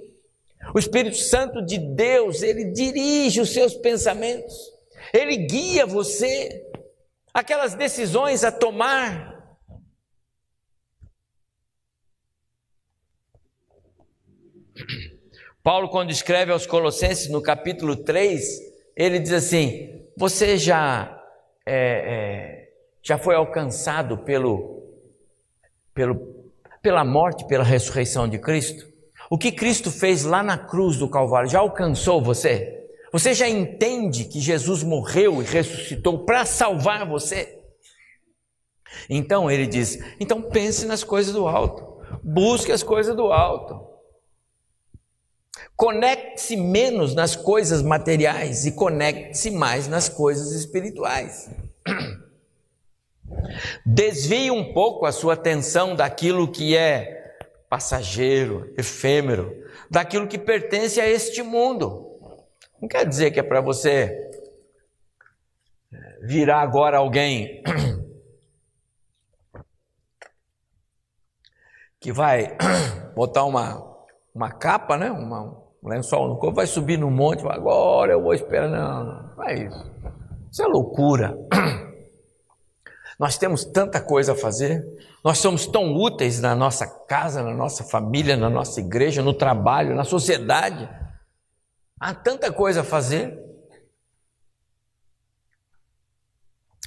O 0.74 0.78
Espírito 0.78 1.18
Santo 1.18 1.62
de 1.62 1.76
Deus, 1.76 2.42
ele 2.42 2.72
dirige 2.72 3.38
os 3.38 3.52
seus 3.52 3.74
pensamentos, 3.74 4.54
ele 5.12 5.36
guia 5.36 5.84
você, 5.84 6.64
aquelas 7.34 7.74
decisões 7.74 8.42
a 8.42 8.50
tomar. 8.50 9.34
Paulo, 15.62 15.90
quando 15.90 16.10
escreve 16.10 16.50
aos 16.50 16.66
Colossenses, 16.66 17.28
no 17.28 17.42
capítulo 17.42 17.94
3, 17.94 18.42
ele 18.96 19.18
diz 19.18 19.32
assim: 19.32 20.03
Você 20.16 20.56
já, 20.56 21.22
é, 21.66 21.76
é, 21.76 22.68
já 23.02 23.18
foi 23.18 23.34
alcançado 23.34 24.18
pelo, 24.18 24.82
pelo 25.92 26.34
pela 26.84 27.02
morte, 27.02 27.46
pela 27.46 27.64
ressurreição 27.64 28.28
de 28.28 28.38
Cristo? 28.38 28.86
O 29.30 29.38
que 29.38 29.50
Cristo 29.50 29.90
fez 29.90 30.22
lá 30.22 30.42
na 30.42 30.58
cruz 30.58 30.98
do 30.98 31.08
Calvário 31.08 31.48
já 31.48 31.58
alcançou 31.58 32.22
você? 32.22 32.86
Você 33.10 33.32
já 33.32 33.48
entende 33.48 34.24
que 34.24 34.38
Jesus 34.38 34.82
morreu 34.82 35.40
e 35.40 35.46
ressuscitou 35.46 36.26
para 36.26 36.44
salvar 36.44 37.08
você? 37.08 37.58
Então 39.08 39.50
ele 39.50 39.66
diz: 39.66 39.98
então 40.20 40.42
pense 40.42 40.84
nas 40.84 41.02
coisas 41.02 41.32
do 41.32 41.48
alto, 41.48 42.04
busque 42.22 42.70
as 42.70 42.82
coisas 42.82 43.16
do 43.16 43.32
alto. 43.32 43.93
Conecte-se 45.76 46.56
menos 46.56 47.14
nas 47.14 47.34
coisas 47.34 47.82
materiais 47.82 48.64
e 48.64 48.72
conecte-se 48.72 49.50
mais 49.50 49.88
nas 49.88 50.08
coisas 50.08 50.52
espirituais. 50.52 51.50
Desvie 53.84 54.50
um 54.50 54.72
pouco 54.72 55.04
a 55.04 55.12
sua 55.12 55.34
atenção 55.34 55.96
daquilo 55.96 56.50
que 56.50 56.76
é 56.76 57.36
passageiro, 57.68 58.72
efêmero, 58.78 59.52
daquilo 59.90 60.28
que 60.28 60.38
pertence 60.38 61.00
a 61.00 61.08
este 61.08 61.42
mundo. 61.42 62.20
Não 62.80 62.88
quer 62.88 63.04
dizer 63.04 63.32
que 63.32 63.40
é 63.40 63.42
para 63.42 63.60
você 63.60 64.30
é, 65.92 66.18
virar 66.22 66.60
agora 66.60 66.98
alguém 66.98 67.62
que 71.98 72.12
vai 72.12 72.56
botar 73.16 73.44
uma, 73.44 74.06
uma 74.32 74.52
capa, 74.52 74.96
né? 74.96 75.10
Uma, 75.10 75.63
um 75.84 75.88
lençol 75.88 76.28
no 76.28 76.38
corpo, 76.38 76.56
vai 76.56 76.66
subir 76.66 76.98
no 76.98 77.10
monte, 77.10 77.46
agora 77.46 78.12
eu 78.12 78.22
vou 78.22 78.32
esperar. 78.32 78.68
Não, 78.68 79.04
não, 79.04 79.36
não 79.36 79.44
é 79.44 79.54
isso. 79.66 79.92
Isso 80.50 80.62
é 80.62 80.66
loucura. 80.66 81.36
Nós 83.20 83.36
temos 83.36 83.64
tanta 83.64 84.00
coisa 84.00 84.32
a 84.32 84.36
fazer, 84.36 84.84
nós 85.22 85.38
somos 85.38 85.68
tão 85.68 85.94
úteis 85.94 86.40
na 86.40 86.52
nossa 86.52 86.84
casa, 86.84 87.44
na 87.44 87.54
nossa 87.54 87.84
família, 87.84 88.36
na 88.36 88.50
nossa 88.50 88.80
igreja, 88.80 89.22
no 89.22 89.32
trabalho, 89.32 89.94
na 89.94 90.02
sociedade. 90.02 90.88
Há 91.98 92.12
tanta 92.12 92.52
coisa 92.52 92.80
a 92.80 92.84
fazer. 92.84 93.38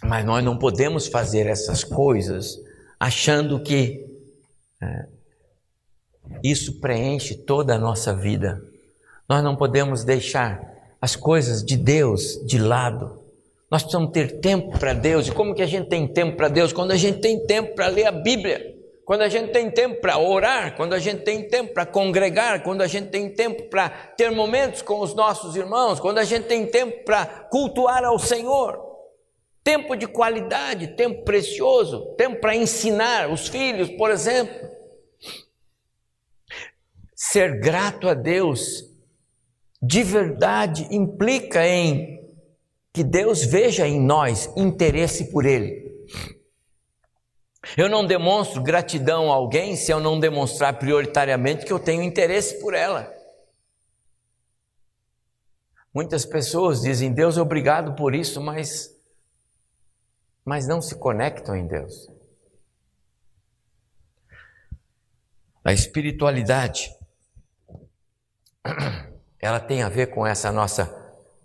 Mas 0.03 0.25
nós 0.25 0.43
não 0.43 0.59
podemos 0.59 1.07
fazer 1.07 1.47
essas 1.47 1.81
coisas 1.81 2.57
achando 2.99 3.63
que 3.63 4.05
é, 4.83 5.07
isso 6.43 6.81
preenche 6.81 7.35
toda 7.35 7.75
a 7.75 7.79
nossa 7.79 8.13
vida. 8.13 8.61
Nós 9.27 9.43
não 9.43 9.55
podemos 9.55 10.03
deixar 10.03 10.61
as 11.01 11.15
coisas 11.15 11.63
de 11.63 11.75
Deus 11.75 12.39
de 12.45 12.57
lado. 12.57 13.21
Nós 13.69 13.83
precisamos 13.83 14.11
ter 14.11 14.39
tempo 14.39 14.77
para 14.79 14.93
Deus. 14.93 15.27
E 15.27 15.31
como 15.31 15.53
que 15.53 15.61
a 15.61 15.67
gente 15.67 15.89
tem 15.89 16.07
tempo 16.07 16.37
para 16.37 16.47
Deus? 16.47 16.71
Quando 16.71 16.91
a 16.91 16.95
gente 16.97 17.19
tem 17.19 17.45
tempo 17.45 17.75
para 17.75 17.87
ler 17.87 18.05
a 18.05 18.11
Bíblia, 18.11 18.75
quando 19.05 19.21
a 19.21 19.29
gente 19.29 19.51
tem 19.51 19.69
tempo 19.69 20.01
para 20.01 20.17
orar, 20.17 20.75
quando 20.75 20.93
a 20.93 20.99
gente 20.99 21.23
tem 21.23 21.47
tempo 21.47 21.73
para 21.73 21.85
congregar, 21.85 22.63
quando 22.63 22.81
a 22.81 22.87
gente 22.87 23.09
tem 23.09 23.29
tempo 23.29 23.63
para 23.69 23.89
ter 23.89 24.31
momentos 24.31 24.81
com 24.81 24.99
os 24.99 25.13
nossos 25.13 25.55
irmãos, 25.55 25.99
quando 25.99 26.17
a 26.17 26.23
gente 26.23 26.45
tem 26.45 26.65
tempo 26.65 27.03
para 27.03 27.25
cultuar 27.25 28.03
ao 28.03 28.17
Senhor. 28.17 28.85
Tempo 29.63 29.95
de 29.97 30.07
qualidade, 30.07 30.95
tempo 30.95 31.23
precioso, 31.25 32.15
tempo 32.17 32.39
para 32.39 32.55
ensinar 32.55 33.29
os 33.29 33.49
filhos, 33.49 33.89
por 33.89 34.09
exemplo. 34.09 34.69
Ser 37.13 37.59
grato 37.59 38.07
a 38.07 38.13
Deus 38.13 38.87
de 39.81 40.03
verdade 40.03 40.87
implica 40.91 41.65
em 41.67 42.17
que 42.93 43.03
Deus 43.03 43.43
veja 43.43 43.87
em 43.87 43.99
nós 43.99 44.51
interesse 44.57 45.31
por 45.31 45.45
Ele. 45.45 45.87
Eu 47.75 47.89
não 47.89 48.05
demonstro 48.05 48.61
gratidão 48.61 49.31
a 49.31 49.35
alguém 49.35 49.75
se 49.75 49.91
eu 49.91 49.99
não 49.99 50.19
demonstrar 50.19 50.79
prioritariamente 50.79 51.65
que 51.65 51.73
eu 51.73 51.79
tenho 51.79 52.01
interesse 52.01 52.59
por 52.59 52.73
ela. 52.73 53.11
Muitas 55.93 56.25
pessoas 56.25 56.81
dizem, 56.81 57.11
Deus, 57.11 57.37
obrigado 57.37 57.95
por 57.95 58.13
isso, 58.13 58.39
mas, 58.39 58.95
mas 60.45 60.67
não 60.67 60.81
se 60.81 60.95
conectam 60.95 61.55
em 61.55 61.67
Deus. 61.67 62.07
A 65.63 65.73
espiritualidade, 65.73 66.89
ela 69.41 69.59
tem 69.59 69.83
a 69.83 69.89
ver 69.89 70.07
com 70.07 70.25
essa 70.25 70.51
nossa 70.51 70.85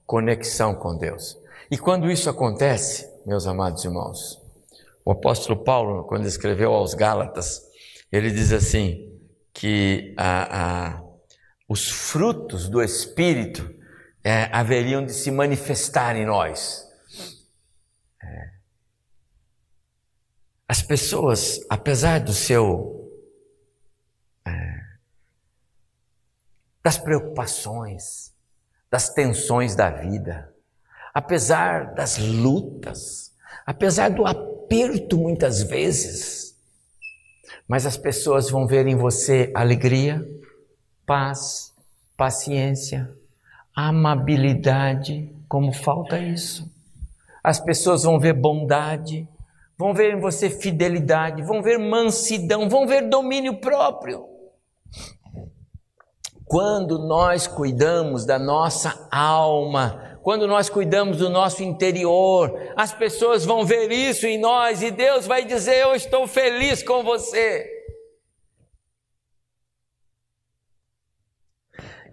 conexão 0.06 0.74
com 0.74 0.96
Deus. 0.96 1.38
E 1.70 1.78
quando 1.78 2.10
isso 2.10 2.28
acontece, 2.28 3.08
meus 3.24 3.46
amados 3.46 3.84
irmãos, 3.84 4.40
o 5.04 5.12
apóstolo 5.12 5.62
Paulo, 5.64 6.04
quando 6.04 6.26
escreveu 6.26 6.72
aos 6.72 6.94
Gálatas, 6.94 7.62
ele 8.10 8.30
diz 8.30 8.52
assim: 8.52 9.12
que 9.52 10.14
a, 10.16 10.96
a, 10.96 11.02
os 11.68 11.90
frutos 11.90 12.68
do 12.68 12.82
Espírito 12.82 13.74
é, 14.24 14.48
haveriam 14.52 15.04
de 15.04 15.12
se 15.12 15.30
manifestar 15.30 16.16
em 16.16 16.24
nós. 16.24 16.86
É. 18.22 18.50
As 20.68 20.82
pessoas, 20.82 21.60
apesar 21.68 22.20
do 22.20 22.32
seu. 22.32 23.00
Das 26.82 26.98
preocupações, 26.98 28.32
das 28.90 29.08
tensões 29.08 29.74
da 29.74 29.90
vida, 29.90 30.52
apesar 31.14 31.94
das 31.94 32.18
lutas, 32.18 33.32
apesar 33.64 34.10
do 34.10 34.26
aperto 34.26 35.16
muitas 35.16 35.62
vezes, 35.62 36.56
mas 37.68 37.86
as 37.86 37.96
pessoas 37.96 38.50
vão 38.50 38.66
ver 38.66 38.86
em 38.86 38.96
você 38.96 39.50
alegria, 39.54 40.26
paz, 41.06 41.72
paciência, 42.16 43.10
amabilidade, 43.74 45.34
como 45.48 45.72
falta 45.72 46.18
isso. 46.18 46.70
As 47.42 47.58
pessoas 47.58 48.02
vão 48.02 48.18
ver 48.18 48.34
bondade, 48.34 49.26
vão 49.76 49.94
ver 49.94 50.14
em 50.14 50.20
você 50.20 50.50
fidelidade, 50.50 51.42
vão 51.42 51.62
ver 51.62 51.78
mansidão, 51.78 52.68
vão 52.68 52.86
ver 52.86 53.08
domínio 53.08 53.60
próprio. 53.60 54.31
Quando 56.52 56.98
nós 56.98 57.46
cuidamos 57.46 58.26
da 58.26 58.38
nossa 58.38 59.08
alma, 59.10 60.18
quando 60.22 60.46
nós 60.46 60.68
cuidamos 60.68 61.16
do 61.16 61.30
nosso 61.30 61.62
interior, 61.62 62.74
as 62.76 62.92
pessoas 62.92 63.46
vão 63.46 63.64
ver 63.64 63.90
isso 63.90 64.26
em 64.26 64.38
nós 64.38 64.82
e 64.82 64.90
Deus 64.90 65.26
vai 65.26 65.46
dizer: 65.46 65.76
Eu 65.76 65.94
estou 65.94 66.26
feliz 66.26 66.82
com 66.82 67.02
você. 67.02 67.66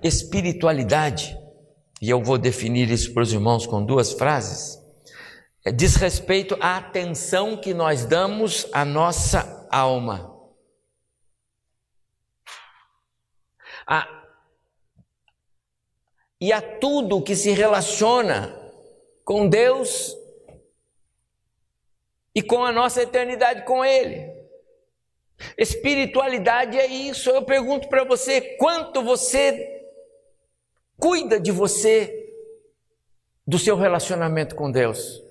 Espiritualidade, 0.02 1.38
e 2.02 2.10
eu 2.10 2.24
vou 2.24 2.38
definir 2.38 2.90
isso 2.90 3.14
para 3.14 3.24
os 3.24 3.34
irmãos 3.34 3.68
com 3.68 3.86
duas 3.86 4.14
frases, 4.14 4.80
é, 5.66 5.72
diz 5.74 5.98
respeito 5.98 6.56
à 6.62 6.78
atenção 6.78 7.58
que 7.58 7.74
nós 7.74 8.06
damos 8.06 8.70
à 8.72 8.86
nossa 8.86 9.68
alma. 9.70 10.34
A 13.86 14.19
e 16.40 16.54
a 16.54 16.62
tudo 16.62 17.22
que 17.22 17.36
se 17.36 17.52
relaciona 17.52 18.56
com 19.26 19.48
Deus 19.48 20.16
e 22.34 22.42
com 22.42 22.64
a 22.64 22.72
nossa 22.72 23.02
eternidade 23.02 23.66
com 23.66 23.84
Ele. 23.84 24.40
Espiritualidade 25.58 26.78
é 26.78 26.86
isso. 26.86 27.30
Eu 27.30 27.44
pergunto 27.44 27.88
para 27.90 28.04
você: 28.04 28.42
quanto 28.58 29.04
você 29.04 29.86
cuida 30.98 31.40
de 31.40 31.52
você, 31.52 32.34
do 33.46 33.60
seu 33.60 33.76
relacionamento 33.76 34.56
com 34.56 34.72
Deus? 34.72 35.22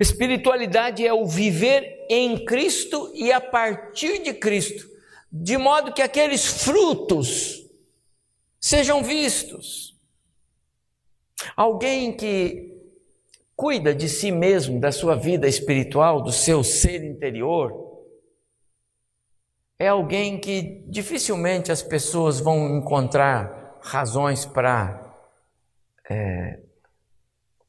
Espiritualidade 0.00 1.06
é 1.06 1.12
o 1.12 1.26
viver 1.26 2.06
em 2.08 2.44
Cristo 2.44 3.10
e 3.14 3.32
a 3.32 3.40
partir 3.40 4.22
de 4.22 4.34
Cristo, 4.34 4.88
de 5.30 5.56
modo 5.56 5.92
que 5.92 6.02
aqueles 6.02 6.64
frutos 6.64 7.63
sejam 8.64 9.02
vistos. 9.02 9.94
Alguém 11.54 12.16
que 12.16 12.72
cuida 13.54 13.94
de 13.94 14.08
si 14.08 14.32
mesmo, 14.32 14.80
da 14.80 14.90
sua 14.90 15.14
vida 15.14 15.46
espiritual, 15.46 16.22
do 16.22 16.32
seu 16.32 16.64
ser 16.64 17.04
interior, 17.04 18.00
é 19.78 19.88
alguém 19.88 20.40
que 20.40 20.82
dificilmente 20.88 21.70
as 21.70 21.82
pessoas 21.82 22.40
vão 22.40 22.78
encontrar 22.78 23.78
razões 23.82 24.46
para 24.46 25.14
é, 26.08 26.60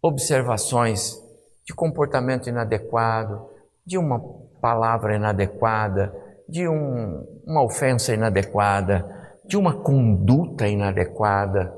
observações 0.02 1.22
de 1.66 1.74
comportamento 1.74 2.48
inadequado, 2.48 3.50
de 3.86 3.98
uma 3.98 4.18
palavra 4.62 5.18
inadequada, 5.18 6.16
de 6.48 6.66
um, 6.70 7.42
uma 7.46 7.64
ofensa 7.64 8.14
inadequada, 8.14 9.25
de 9.48 9.58
uma 9.58 9.74
conduta 9.74 10.68
inadequada. 10.68 11.74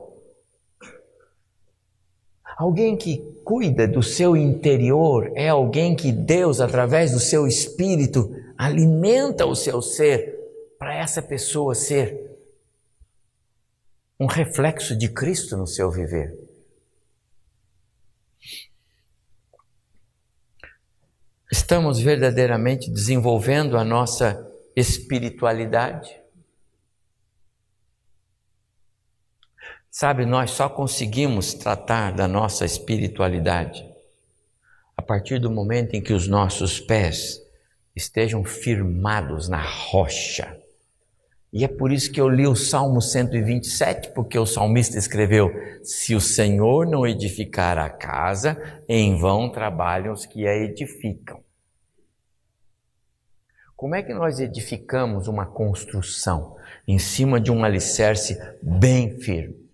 Alguém 2.58 2.98
que 2.98 3.18
cuida 3.44 3.88
do 3.88 4.02
seu 4.02 4.36
interior 4.36 5.32
é 5.36 5.50
alguém 5.50 5.96
que 5.96 6.12
Deus, 6.12 6.60
através 6.60 7.12
do 7.12 7.20
seu 7.20 7.46
espírito, 7.46 8.36
alimenta 8.58 9.46
o 9.46 9.56
seu 9.56 9.82
ser 9.82 10.36
para 10.80 10.96
essa 10.96 11.22
pessoa 11.22 11.76
ser 11.76 12.28
um 14.20 14.26
reflexo 14.26 14.98
de 14.98 15.10
Cristo 15.10 15.56
no 15.56 15.68
seu 15.68 15.92
viver. 15.92 16.36
Estamos 21.52 22.00
verdadeiramente 22.00 22.90
desenvolvendo 22.90 23.78
a 23.78 23.84
nossa 23.84 24.46
espiritualidade? 24.76 26.27
Sabe, 29.90 30.26
nós 30.26 30.52
só 30.52 30.70
conseguimos 30.70 31.54
tratar 31.54 32.12
da 32.14 32.28
nossa 32.28 32.66
espiritualidade 32.66 33.86
a 34.96 35.02
partir 35.02 35.40
do 35.40 35.52
momento 35.52 35.94
em 35.94 36.02
que 36.02 36.14
os 36.14 36.28
nossos 36.28 36.80
pés 36.80 37.40
estejam 37.96 38.44
firmados 38.44 39.48
na 39.48 39.62
rocha. 39.62 40.58
E 41.54 41.64
é 41.64 41.68
por 41.68 41.92
isso 41.92 42.12
que 42.12 42.20
eu 42.20 42.28
li 42.28 42.46
o 42.46 42.56
Salmo 42.56 43.02
127, 43.02 44.10
porque 44.14 44.38
o 44.38 44.46
salmista 44.46 44.98
escreveu: 44.98 45.50
Se 45.84 46.14
o 46.14 46.20
Senhor 46.20 46.86
não 46.86 47.08
edificar 47.08 47.78
a 47.78 47.90
casa, 47.90 48.82
em 48.88 49.18
vão 49.18 49.50
trabalham 49.50 50.14
os 50.14 50.26
que 50.26 50.46
a 50.48 50.56
edificam. 50.56 51.42
Como 53.76 53.96
é 53.96 54.02
que 54.02 54.14
nós 54.14 54.40
edificamos 54.40 55.28
uma 55.28 55.46
construção 55.46 56.58
em 56.88 56.98
cima 56.98 57.40
de 57.40 57.52
um 57.52 57.64
alicerce 57.64 58.38
bem 58.62 59.20
firme? 59.20 59.67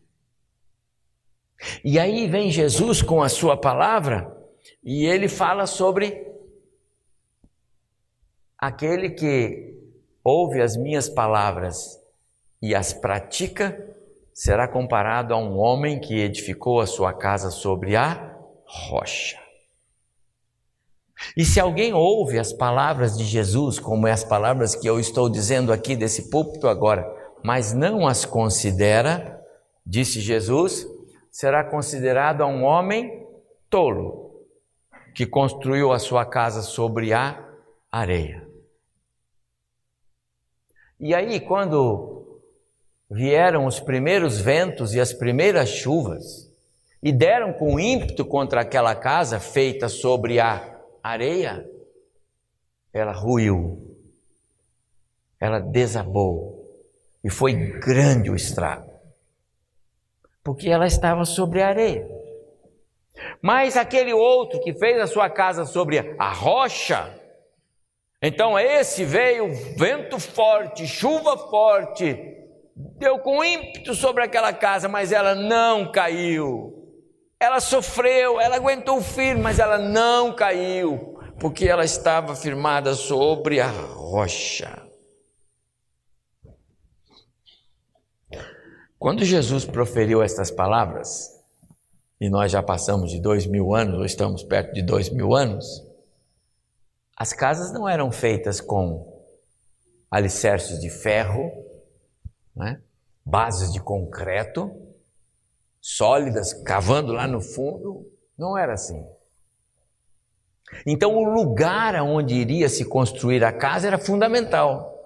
E 1.84 2.00
aí 2.00 2.28
vem 2.28 2.52
Jesus 2.52 3.02
com 3.02 3.22
a 3.22 3.30
sua 3.30 3.56
palavra 3.56 4.36
e 4.84 5.06
ele 5.06 5.28
fala 5.28 5.66
sobre 5.66 6.28
aquele 8.58 9.10
que 9.10 9.78
ouve 10.24 10.62
as 10.62 10.78
minhas 10.78 11.10
palavras 11.10 12.00
e 12.62 12.74
as 12.74 12.94
pratica, 12.94 13.94
será 14.34 14.68
comparado 14.68 15.34
a 15.34 15.38
um 15.38 15.58
homem 15.58 16.00
que 16.00 16.20
edificou 16.20 16.80
a 16.80 16.88
sua 16.88 17.14
casa 17.14 17.52
sobre 17.52 17.96
a 17.96 18.38
rocha. 18.66 19.38
E 21.38 21.46
se 21.46 21.60
alguém 21.60 21.94
ouve 21.94 22.40
as 22.40 22.52
palavras 22.52 23.18
de 23.18 23.24
Jesus, 23.24 23.80
como 23.80 24.08
é 24.08 24.12
as 24.12 24.24
palavras 24.24 24.76
que 24.76 24.88
eu 24.88 25.00
estou 25.00 25.30
dizendo 25.30 25.72
aqui 25.72 25.96
desse 25.96 26.30
púlpito 26.30 26.68
agora, 26.68 27.06
mas 27.44 27.74
não 27.74 28.08
as 28.08 28.26
considera, 28.26 29.42
disse 29.86 30.20
Jesus, 30.22 30.88
será 31.34 31.64
considerado 31.64 32.46
um 32.46 32.64
homem 32.64 33.28
tolo, 33.68 34.46
que 35.16 35.26
construiu 35.26 35.92
a 35.92 35.98
sua 35.98 36.24
casa 36.24 36.62
sobre 36.62 37.12
a 37.12 37.44
areia. 37.92 38.48
E 41.00 41.14
aí, 41.14 41.40
quando 41.40 42.40
vieram 43.10 43.66
os 43.66 43.80
primeiros 43.80 44.40
ventos 44.40 44.94
e 44.94 45.02
as 45.02 45.12
primeiras 45.12 45.70
chuvas, 45.70 46.54
e 47.02 47.12
deram 47.12 47.52
com 47.52 47.80
ímpeto 47.80 48.24
contra 48.24 48.62
aquela 48.62 48.96
casa 48.96 49.40
feita 49.40 49.90
sobre 49.90 50.40
a 50.40 50.80
areia, 51.02 51.68
ela 52.94 53.12
ruiu, 53.12 53.98
ela 55.40 55.60
desabou, 55.60 56.64
e 57.24 57.30
foi 57.30 57.54
grande 57.54 58.30
o 58.30 58.36
estrago 58.36 58.93
porque 60.44 60.70
ela 60.70 60.86
estava 60.86 61.26
sobre 61.26 61.62
a 61.62 61.70
areia. 61.70 62.08
Mas 63.42 63.78
aquele 63.78 64.14
outro 64.14 64.60
que 64.60 64.74
fez 64.74 65.00
a 65.00 65.08
sua 65.08 65.30
casa 65.30 65.66
sobre 65.66 66.16
a 66.18 66.30
rocha, 66.34 67.10
então 68.22 68.58
esse 68.58 69.06
veio 69.06 69.54
vento 69.78 70.20
forte, 70.20 70.88
chuva 70.88 71.38
forte, 71.38 72.18
deu 72.76 73.20
com 73.20 73.44
ímpeto 73.44 73.94
sobre 73.94 74.24
aquela 74.24 74.52
casa, 74.52 74.88
mas 74.90 75.12
ela 75.12 75.36
não 75.36 75.92
caiu. 75.92 76.80
Ela 77.40 77.60
sofreu, 77.60 78.40
ela 78.40 78.56
aguentou 78.56 79.02
firme, 79.02 79.42
mas 79.42 79.60
ela 79.60 79.78
não 79.78 80.34
caiu, 80.34 81.20
porque 81.40 81.68
ela 81.68 81.84
estava 81.84 82.36
firmada 82.36 82.94
sobre 82.94 83.60
a 83.60 83.68
rocha. 83.68 84.83
Quando 89.04 89.26
Jesus 89.26 89.66
proferiu 89.66 90.24
estas 90.24 90.50
palavras, 90.50 91.38
e 92.22 92.30
nós 92.30 92.50
já 92.50 92.64
passamos 92.64 93.12
de 93.12 93.20
dois 93.20 93.46
mil 93.46 93.76
anos, 93.76 94.00
ou 94.00 94.06
estamos 94.06 94.44
perto 94.44 94.74
de 94.74 94.82
dois 94.82 95.10
mil 95.10 95.36
anos, 95.36 95.86
as 97.14 97.34
casas 97.34 97.74
não 97.74 97.86
eram 97.86 98.14
feitas 98.14 98.62
com 98.62 99.22
alicerces 100.10 100.80
de 100.80 100.90
ferro, 100.90 101.52
né? 102.56 102.82
bases 103.26 103.74
de 103.74 103.82
concreto, 103.82 104.72
sólidas, 105.82 106.54
cavando 106.64 107.12
lá 107.12 107.28
no 107.28 107.42
fundo, 107.42 108.10
não 108.38 108.58
era 108.58 108.72
assim. 108.72 109.06
Então, 110.88 111.14
o 111.14 111.26
lugar 111.26 112.02
onde 112.04 112.36
iria 112.36 112.70
se 112.70 112.86
construir 112.86 113.44
a 113.44 113.52
casa 113.52 113.86
era 113.86 113.98
fundamental. 113.98 114.98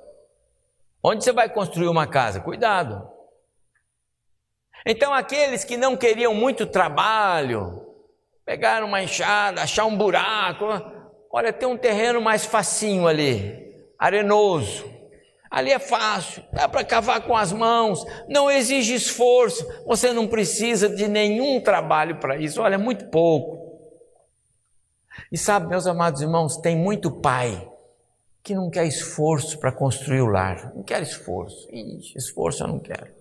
Onde 1.02 1.24
você 1.24 1.34
vai 1.34 1.52
construir 1.52 1.88
uma 1.88 2.06
casa? 2.06 2.40
Cuidado, 2.40 3.17
então, 4.86 5.14
aqueles 5.14 5.64
que 5.64 5.78
não 5.78 5.98
queriam 5.98 6.34
muito 6.34 6.66
trabalho, 6.66 7.86
pegaram 8.46 8.88
uma 8.88 9.04
enxada, 9.04 9.62
achar 9.62 9.86
um 9.86 9.98
buraco, 9.98 10.66
olha, 11.32 11.52
tem 11.52 11.68
um 11.68 11.78
terreno 11.78 12.22
mais 12.22 12.46
facinho 12.46 13.08
ali, 13.08 13.76
arenoso. 14.00 14.98
Ali 15.50 15.72
é 15.72 15.80
fácil, 15.80 16.44
dá 16.52 16.68
para 16.68 16.84
cavar 16.84 17.22
com 17.22 17.36
as 17.36 17.54
mãos, 17.54 18.06
não 18.28 18.52
exige 18.52 18.94
esforço, 18.94 19.66
você 19.86 20.12
não 20.12 20.28
precisa 20.28 20.90
de 20.90 21.08
nenhum 21.08 21.62
trabalho 21.62 22.20
para 22.20 22.38
isso, 22.38 22.62
olha, 22.62 22.78
muito 22.78 23.06
pouco. 23.10 23.66
E 25.32 25.38
sabe, 25.38 25.68
meus 25.68 25.88
amados 25.88 26.22
irmãos, 26.22 26.58
tem 26.58 26.76
muito 26.76 27.12
pai 27.12 27.70
que 28.44 28.54
não 28.56 28.70
quer 28.70 28.86
esforço 28.86 29.58
para 29.60 29.72
construir 29.72 30.22
o 30.22 30.28
lar, 30.28 30.74
não 30.76 30.84
quer 30.84 31.02
esforço, 31.02 31.68
Ixi, 31.70 32.18
esforço 32.18 32.64
eu 32.64 32.68
não 32.68 32.80
quero. 32.80 33.17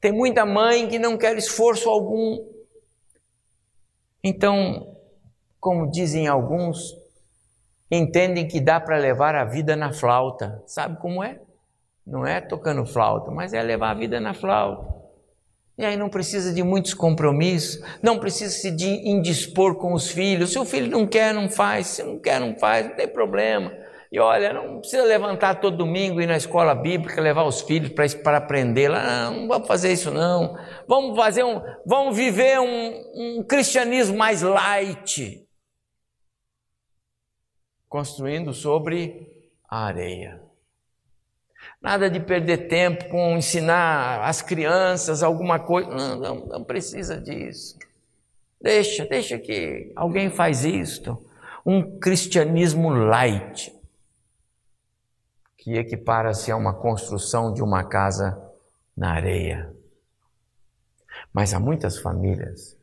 Tem 0.00 0.12
muita 0.12 0.46
mãe 0.46 0.88
que 0.88 0.98
não 0.98 1.16
quer 1.16 1.36
esforço 1.36 1.88
algum. 1.88 2.46
Então, 4.22 4.96
como 5.60 5.90
dizem 5.90 6.28
alguns, 6.28 6.96
entendem 7.90 8.46
que 8.46 8.60
dá 8.60 8.80
para 8.80 8.96
levar 8.96 9.34
a 9.34 9.44
vida 9.44 9.74
na 9.74 9.92
flauta. 9.92 10.62
Sabe 10.66 11.00
como 11.00 11.22
é? 11.22 11.40
Não 12.06 12.26
é 12.26 12.40
tocando 12.40 12.86
flauta, 12.86 13.30
mas 13.30 13.52
é 13.52 13.62
levar 13.62 13.90
a 13.90 13.94
vida 13.94 14.20
na 14.20 14.32
flauta. 14.34 14.98
E 15.76 15.84
aí 15.84 15.96
não 15.96 16.08
precisa 16.08 16.52
de 16.52 16.62
muitos 16.62 16.92
compromissos, 16.92 17.80
não 18.02 18.18
precisa 18.18 18.52
se 18.52 18.68
indispor 18.68 19.76
com 19.76 19.92
os 19.92 20.10
filhos. 20.10 20.50
Se 20.50 20.58
o 20.58 20.64
filho 20.64 20.90
não 20.90 21.06
quer, 21.06 21.32
não 21.32 21.48
faz. 21.48 21.86
Se 21.86 22.02
não 22.02 22.18
quer, 22.18 22.40
não 22.40 22.56
faz, 22.56 22.88
não 22.88 22.96
tem 22.96 23.06
problema. 23.06 23.72
E 24.10 24.18
olha, 24.18 24.54
não 24.54 24.80
precisa 24.80 25.04
levantar 25.04 25.56
todo 25.56 25.76
domingo 25.76 26.18
e 26.20 26.24
ir 26.24 26.26
na 26.26 26.36
escola 26.36 26.74
bíblica, 26.74 27.20
levar 27.20 27.44
os 27.44 27.60
filhos 27.60 27.92
para 28.22 28.38
aprender 28.38 28.88
lá. 28.88 29.30
Não, 29.30 29.40
não 29.40 29.48
vamos 29.48 29.68
fazer 29.68 29.92
isso 29.92 30.10
não. 30.10 30.56
Vamos 30.86 31.14
fazer 31.14 31.44
um, 31.44 31.60
vamos 31.84 32.16
viver 32.16 32.58
um, 32.58 33.38
um 33.38 33.42
cristianismo 33.42 34.16
mais 34.16 34.40
light, 34.40 35.46
construindo 37.86 38.54
sobre 38.54 39.30
a 39.68 39.84
areia. 39.84 40.40
Nada 41.80 42.08
de 42.08 42.18
perder 42.18 42.68
tempo 42.68 43.10
com 43.10 43.36
ensinar 43.36 44.22
as 44.24 44.40
crianças 44.40 45.22
alguma 45.22 45.60
coisa. 45.60 45.90
Não, 45.90 46.16
não, 46.18 46.46
não 46.46 46.64
precisa 46.64 47.20
disso. 47.20 47.78
Deixa, 48.60 49.04
deixa 49.04 49.38
que 49.38 49.92
alguém 49.94 50.30
faz 50.30 50.64
isto. 50.64 51.22
Um 51.64 51.98
cristianismo 51.98 52.88
light 52.88 53.77
que 55.68 55.76
equipara-se 55.76 56.50
a 56.50 56.56
uma 56.56 56.72
construção 56.72 57.52
de 57.52 57.62
uma 57.62 57.84
casa 57.84 58.40
na 58.96 59.12
areia. 59.12 59.70
Mas 61.30 61.52
há 61.52 61.60
muitas 61.60 61.98
famílias, 61.98 62.74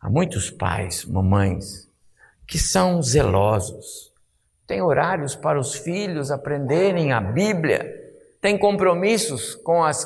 há 0.00 0.10
muitos 0.10 0.50
pais, 0.50 1.04
mamães, 1.04 1.88
que 2.48 2.58
são 2.58 3.00
zelosos, 3.00 4.12
têm 4.66 4.82
horários 4.82 5.36
para 5.36 5.60
os 5.60 5.76
filhos 5.76 6.32
aprenderem 6.32 7.12
a 7.12 7.20
Bíblia, 7.20 7.88
têm 8.40 8.58
compromissos 8.58 9.54
com, 9.54 9.84
as, 9.84 10.04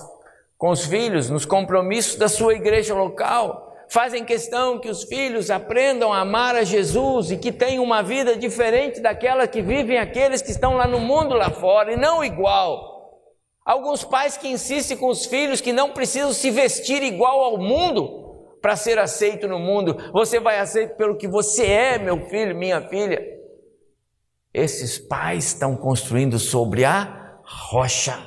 com 0.59 0.69
os 0.69 0.85
filhos, 0.85 1.31
nos 1.31 1.47
compromissos 1.47 2.17
da 2.17 2.29
sua 2.29 2.53
igreja 2.53 2.93
local, 2.93 3.64
fazem 3.89 4.25
questão 4.25 4.79
que 4.79 4.89
os 4.89 5.05
filhos 5.05 5.51
aprendam 5.51 6.13
a 6.13 6.21
amar 6.21 6.55
a 6.55 6.65
Jesus 6.65 7.31
e 7.31 7.37
que 7.37 7.53
tenham 7.53 7.85
uma 7.85 8.03
vida 8.03 8.37
diferente 8.37 9.01
daquela 9.01 9.47
que 9.47 9.63
vivem 9.63 9.99
aqueles 9.99 10.43
que 10.43 10.51
estão 10.51 10.77
lá 10.77 10.87
no 10.87 11.01
mundo 11.01 11.35
lá 11.35 11.51
fora 11.51 11.93
e 11.93 11.97
não 11.97 12.25
igual. 12.25 12.95
Alguns 13.65 14.05
pais 14.05 14.37
que 14.37 14.49
insistem 14.49 14.97
com 14.97 15.09
os 15.09 15.25
filhos 15.25 15.61
que 15.61 15.73
não 15.73 15.93
precisam 15.93 16.33
se 16.33 16.51
vestir 16.51 17.03
igual 17.03 17.41
ao 17.41 17.59
mundo 17.59 18.59
para 18.61 18.77
ser 18.77 18.99
aceito 18.99 19.49
no 19.49 19.59
mundo. 19.59 19.97
Você 20.13 20.39
vai 20.39 20.59
aceito 20.59 20.97
pelo 20.97 21.17
que 21.17 21.29
você 21.29 21.67
é, 21.67 21.99
meu 21.99 22.29
filho, 22.29 22.57
minha 22.57 22.81
filha. 22.89 23.23
Esses 24.53 24.99
pais 24.99 25.47
estão 25.47 25.77
construindo 25.77 26.39
sobre 26.39 26.85
a 26.85 27.41
rocha. 27.45 28.19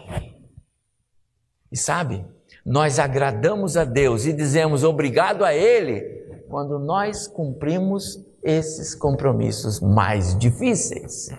E 1.72 1.78
sabe, 1.78 2.26
nós 2.68 3.00
agradamos 3.00 3.78
a 3.78 3.86
Deus 3.86 4.26
e 4.26 4.34
dizemos 4.34 4.84
obrigado 4.84 5.46
a 5.46 5.54
Ele 5.54 6.02
quando 6.50 6.78
nós 6.78 7.26
cumprimos 7.26 8.22
esses 8.44 8.94
compromissos 8.94 9.80
mais 9.80 10.38
difíceis. 10.38 11.30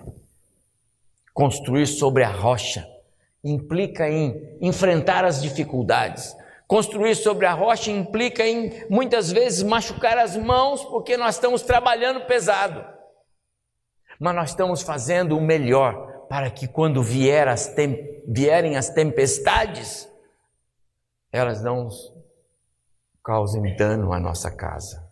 Construir 1.35 1.87
sobre 1.87 2.25
a 2.25 2.31
rocha 2.31 2.88
implica 3.45 4.09
em 4.09 4.57
enfrentar 4.59 5.23
as 5.27 5.43
dificuldades. 5.43 6.35
Construir 6.67 7.14
sobre 7.14 7.45
a 7.45 7.53
rocha 7.53 7.91
implica 7.91 8.47
em 8.47 8.87
muitas 8.88 9.31
vezes 9.31 9.62
machucar 9.62 10.17
as 10.17 10.35
mãos 10.35 10.83
porque 10.87 11.19
nós 11.19 11.35
estamos 11.35 11.61
trabalhando 11.61 12.25
pesado. 12.25 12.83
Mas 14.19 14.35
nós 14.35 14.51
estamos 14.51 14.81
fazendo 14.81 15.37
o 15.37 15.43
melhor 15.43 16.27
para 16.27 16.51
que 16.51 16.67
quando 16.67 17.03
vier 17.03 17.49
as 17.49 17.75
vierem 18.27 18.79
as 18.79 18.88
tempestades, 18.88 20.08
elas 21.33 21.62
não 21.62 21.88
causem 23.23 23.77
dano 23.77 24.12
à 24.12 24.19
nossa 24.19 24.51
casa. 24.51 25.07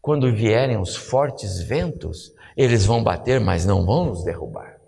Quando 0.00 0.34
vierem 0.34 0.78
os 0.78 0.96
fortes 0.96 1.60
ventos, 1.60 2.32
eles 2.56 2.84
vão 2.84 3.02
bater, 3.02 3.40
mas 3.40 3.64
não 3.64 3.84
vão 3.84 4.06
nos 4.06 4.24
derrubar. 4.24 4.78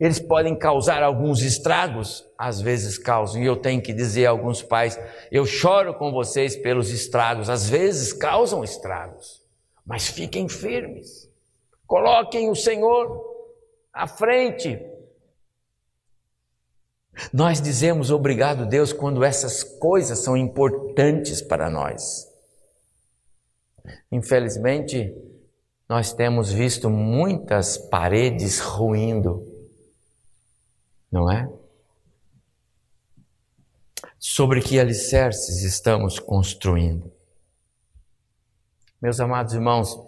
Eles 0.00 0.18
podem 0.18 0.56
causar 0.56 1.02
alguns 1.02 1.42
estragos, 1.42 2.26
às 2.36 2.60
vezes 2.60 2.98
causam, 2.98 3.40
e 3.40 3.46
eu 3.46 3.56
tenho 3.56 3.80
que 3.80 3.92
dizer 3.92 4.26
a 4.26 4.30
alguns 4.30 4.60
pais: 4.60 4.98
eu 5.30 5.46
choro 5.46 5.94
com 5.94 6.10
vocês 6.10 6.56
pelos 6.56 6.90
estragos, 6.90 7.48
às 7.48 7.68
vezes 7.68 8.12
causam 8.12 8.64
estragos, 8.64 9.42
mas 9.86 10.08
fiquem 10.08 10.48
firmes, 10.48 11.30
coloquem 11.86 12.50
o 12.50 12.56
Senhor 12.56 13.32
à 13.92 14.08
frente, 14.08 14.80
nós 17.32 17.60
dizemos 17.60 18.10
obrigado, 18.10 18.66
Deus, 18.66 18.92
quando 18.92 19.22
essas 19.22 19.62
coisas 19.62 20.18
são 20.18 20.36
importantes 20.36 21.42
para 21.42 21.68
nós. 21.68 22.28
Infelizmente, 24.10 25.14
nós 25.88 26.12
temos 26.12 26.50
visto 26.50 26.88
muitas 26.88 27.76
paredes 27.76 28.60
ruindo, 28.60 29.46
não 31.10 31.30
é? 31.30 31.50
Sobre 34.18 34.62
que 34.62 34.80
alicerces 34.80 35.62
estamos 35.62 36.18
construindo? 36.18 37.12
Meus 39.00 39.20
amados 39.20 39.52
irmãos, 39.52 39.98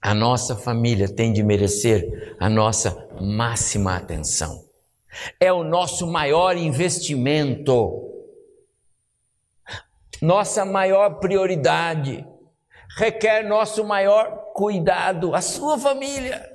a 0.00 0.14
nossa 0.14 0.56
família 0.56 1.08
tem 1.08 1.32
de 1.32 1.42
merecer 1.42 2.36
a 2.38 2.48
nossa 2.48 3.08
máxima 3.20 3.96
atenção 3.96 4.71
é 5.38 5.52
o 5.52 5.62
nosso 5.62 6.06
maior 6.06 6.56
investimento, 6.56 8.10
nossa 10.20 10.64
maior 10.64 11.18
prioridade, 11.18 12.26
requer 12.96 13.42
nosso 13.42 13.84
maior 13.84 14.52
cuidado, 14.54 15.34
a 15.34 15.40
sua 15.40 15.78
família. 15.78 16.50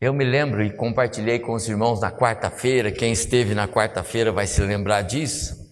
Eu 0.00 0.12
me 0.12 0.24
lembro 0.24 0.64
e 0.64 0.76
compartilhei 0.76 1.38
com 1.38 1.52
os 1.52 1.68
irmãos 1.68 2.00
na 2.00 2.10
quarta-feira, 2.10 2.90
quem 2.90 3.12
esteve 3.12 3.54
na 3.54 3.68
quarta-feira 3.68 4.32
vai 4.32 4.48
se 4.48 4.60
lembrar 4.60 5.02
disso. 5.02 5.62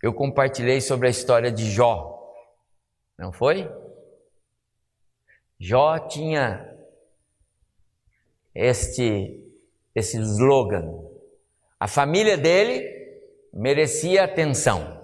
Eu 0.00 0.14
compartilhei 0.14 0.80
sobre 0.80 1.08
a 1.08 1.10
história 1.10 1.50
de 1.50 1.68
Jó, 1.68 2.16
não 3.18 3.32
foi? 3.32 3.68
Jó 5.62 5.96
tinha 6.08 6.76
este, 8.52 9.40
esse 9.94 10.18
slogan. 10.18 11.08
A 11.78 11.86
família 11.86 12.36
dele 12.36 12.84
merecia 13.54 14.24
atenção. 14.24 15.00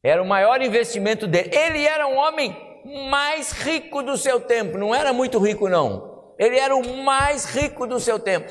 Era 0.00 0.22
o 0.22 0.28
maior 0.28 0.62
investimento 0.62 1.26
dele. 1.26 1.50
Ele 1.52 1.84
era 1.84 2.06
um 2.06 2.18
homem 2.18 2.56
mais 3.10 3.50
rico 3.50 4.00
do 4.00 4.16
seu 4.16 4.40
tempo. 4.40 4.78
Não 4.78 4.94
era 4.94 5.12
muito 5.12 5.40
rico, 5.40 5.68
não. 5.68 6.34
Ele 6.38 6.56
era 6.56 6.76
o 6.76 7.02
mais 7.02 7.44
rico 7.44 7.84
do 7.84 7.98
seu 7.98 8.20
tempo. 8.20 8.48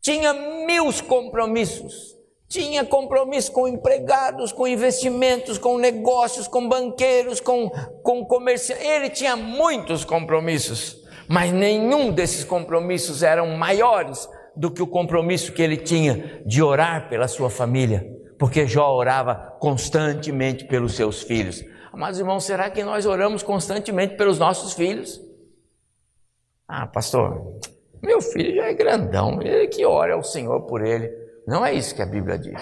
Tinha 0.00 0.32
mil 0.32 0.86
compromissos. 1.06 2.17
Tinha 2.48 2.82
compromisso 2.82 3.52
com 3.52 3.68
empregados, 3.68 4.52
com 4.52 4.66
investimentos, 4.66 5.58
com 5.58 5.76
negócios, 5.76 6.48
com 6.48 6.66
banqueiros, 6.66 7.40
com, 7.40 7.68
com 8.02 8.24
comerciantes. 8.24 8.86
Ele 8.86 9.10
tinha 9.10 9.36
muitos 9.36 10.02
compromissos, 10.02 10.96
mas 11.28 11.52
nenhum 11.52 12.10
desses 12.10 12.44
compromissos 12.44 13.22
eram 13.22 13.48
maiores 13.48 14.26
do 14.56 14.70
que 14.70 14.82
o 14.82 14.86
compromisso 14.86 15.52
que 15.52 15.60
ele 15.60 15.76
tinha 15.76 16.42
de 16.46 16.62
orar 16.62 17.10
pela 17.10 17.28
sua 17.28 17.50
família, 17.50 18.04
porque 18.38 18.66
Jó 18.66 18.92
orava 18.94 19.56
constantemente 19.60 20.64
pelos 20.64 20.94
seus 20.96 21.22
filhos. 21.22 21.62
Mas, 21.92 22.18
irmãos, 22.18 22.44
será 22.44 22.70
que 22.70 22.82
nós 22.82 23.04
oramos 23.04 23.42
constantemente 23.42 24.16
pelos 24.16 24.38
nossos 24.38 24.72
filhos? 24.72 25.20
Ah, 26.66 26.86
pastor, 26.86 27.58
meu 28.02 28.22
filho 28.22 28.56
já 28.56 28.66
é 28.66 28.74
grandão, 28.74 29.42
ele 29.42 29.68
que 29.68 29.84
ora 29.84 30.14
ao 30.14 30.22
Senhor 30.22 30.62
por 30.62 30.84
ele. 30.84 31.27
Não 31.48 31.64
é 31.64 31.72
isso 31.72 31.94
que 31.94 32.02
a 32.02 32.06
Bíblia 32.06 32.38
diz. 32.38 32.60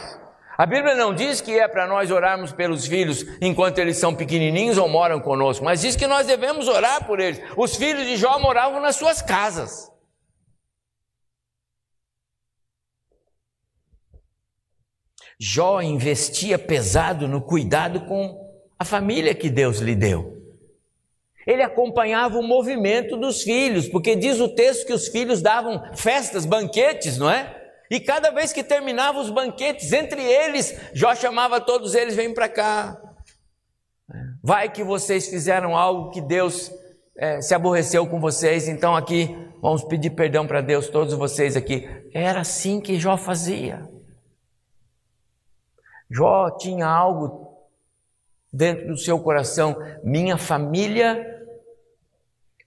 A 0.56 0.64
Bíblia 0.64 0.94
não 0.94 1.12
diz 1.12 1.40
que 1.40 1.58
é 1.58 1.66
para 1.66 1.88
nós 1.88 2.12
orarmos 2.12 2.52
pelos 2.52 2.86
filhos 2.86 3.26
enquanto 3.40 3.78
eles 3.78 3.96
são 3.96 4.14
pequenininhos 4.14 4.78
ou 4.78 4.88
moram 4.88 5.18
conosco, 5.18 5.64
mas 5.64 5.80
diz 5.80 5.96
que 5.96 6.06
nós 6.06 6.24
devemos 6.24 6.68
orar 6.68 7.04
por 7.04 7.18
eles. 7.18 7.42
Os 7.56 7.74
filhos 7.74 8.06
de 8.06 8.16
Jó 8.16 8.38
moravam 8.38 8.80
nas 8.80 8.94
suas 8.94 9.20
casas. 9.20 9.90
Jó 15.36 15.82
investia 15.82 16.56
pesado 16.56 17.26
no 17.26 17.42
cuidado 17.42 18.06
com 18.06 18.40
a 18.78 18.84
família 18.84 19.34
que 19.34 19.50
Deus 19.50 19.78
lhe 19.80 19.96
deu. 19.96 20.32
Ele 21.44 21.62
acompanhava 21.62 22.38
o 22.38 22.42
movimento 22.42 23.16
dos 23.16 23.42
filhos, 23.42 23.88
porque 23.88 24.14
diz 24.14 24.38
o 24.38 24.54
texto 24.54 24.86
que 24.86 24.92
os 24.92 25.08
filhos 25.08 25.42
davam 25.42 25.92
festas, 25.96 26.46
banquetes, 26.46 27.18
não 27.18 27.28
é? 27.28 27.65
E 27.90 28.00
cada 28.00 28.30
vez 28.30 28.52
que 28.52 28.64
terminava 28.64 29.20
os 29.20 29.30
banquetes, 29.30 29.92
entre 29.92 30.22
eles, 30.22 30.74
Jó 30.92 31.14
chamava 31.14 31.60
todos 31.60 31.94
eles: 31.94 32.16
vem 32.16 32.32
para 32.34 32.48
cá. 32.48 33.00
Vai 34.42 34.70
que 34.70 34.84
vocês 34.84 35.28
fizeram 35.28 35.76
algo 35.76 36.10
que 36.10 36.20
Deus 36.20 36.72
é, 37.16 37.40
se 37.40 37.54
aborreceu 37.54 38.06
com 38.06 38.20
vocês, 38.20 38.68
então 38.68 38.94
aqui 38.94 39.36
vamos 39.60 39.82
pedir 39.84 40.10
perdão 40.10 40.46
para 40.46 40.60
Deus, 40.60 40.88
todos 40.88 41.14
vocês 41.14 41.56
aqui. 41.56 41.88
Era 42.14 42.40
assim 42.40 42.80
que 42.80 42.98
Jó 42.98 43.16
fazia. 43.16 43.88
Jó 46.10 46.50
tinha 46.50 46.86
algo 46.86 47.56
dentro 48.52 48.88
do 48.88 48.98
seu 48.98 49.18
coração: 49.18 49.76
minha 50.04 50.36
família 50.36 51.34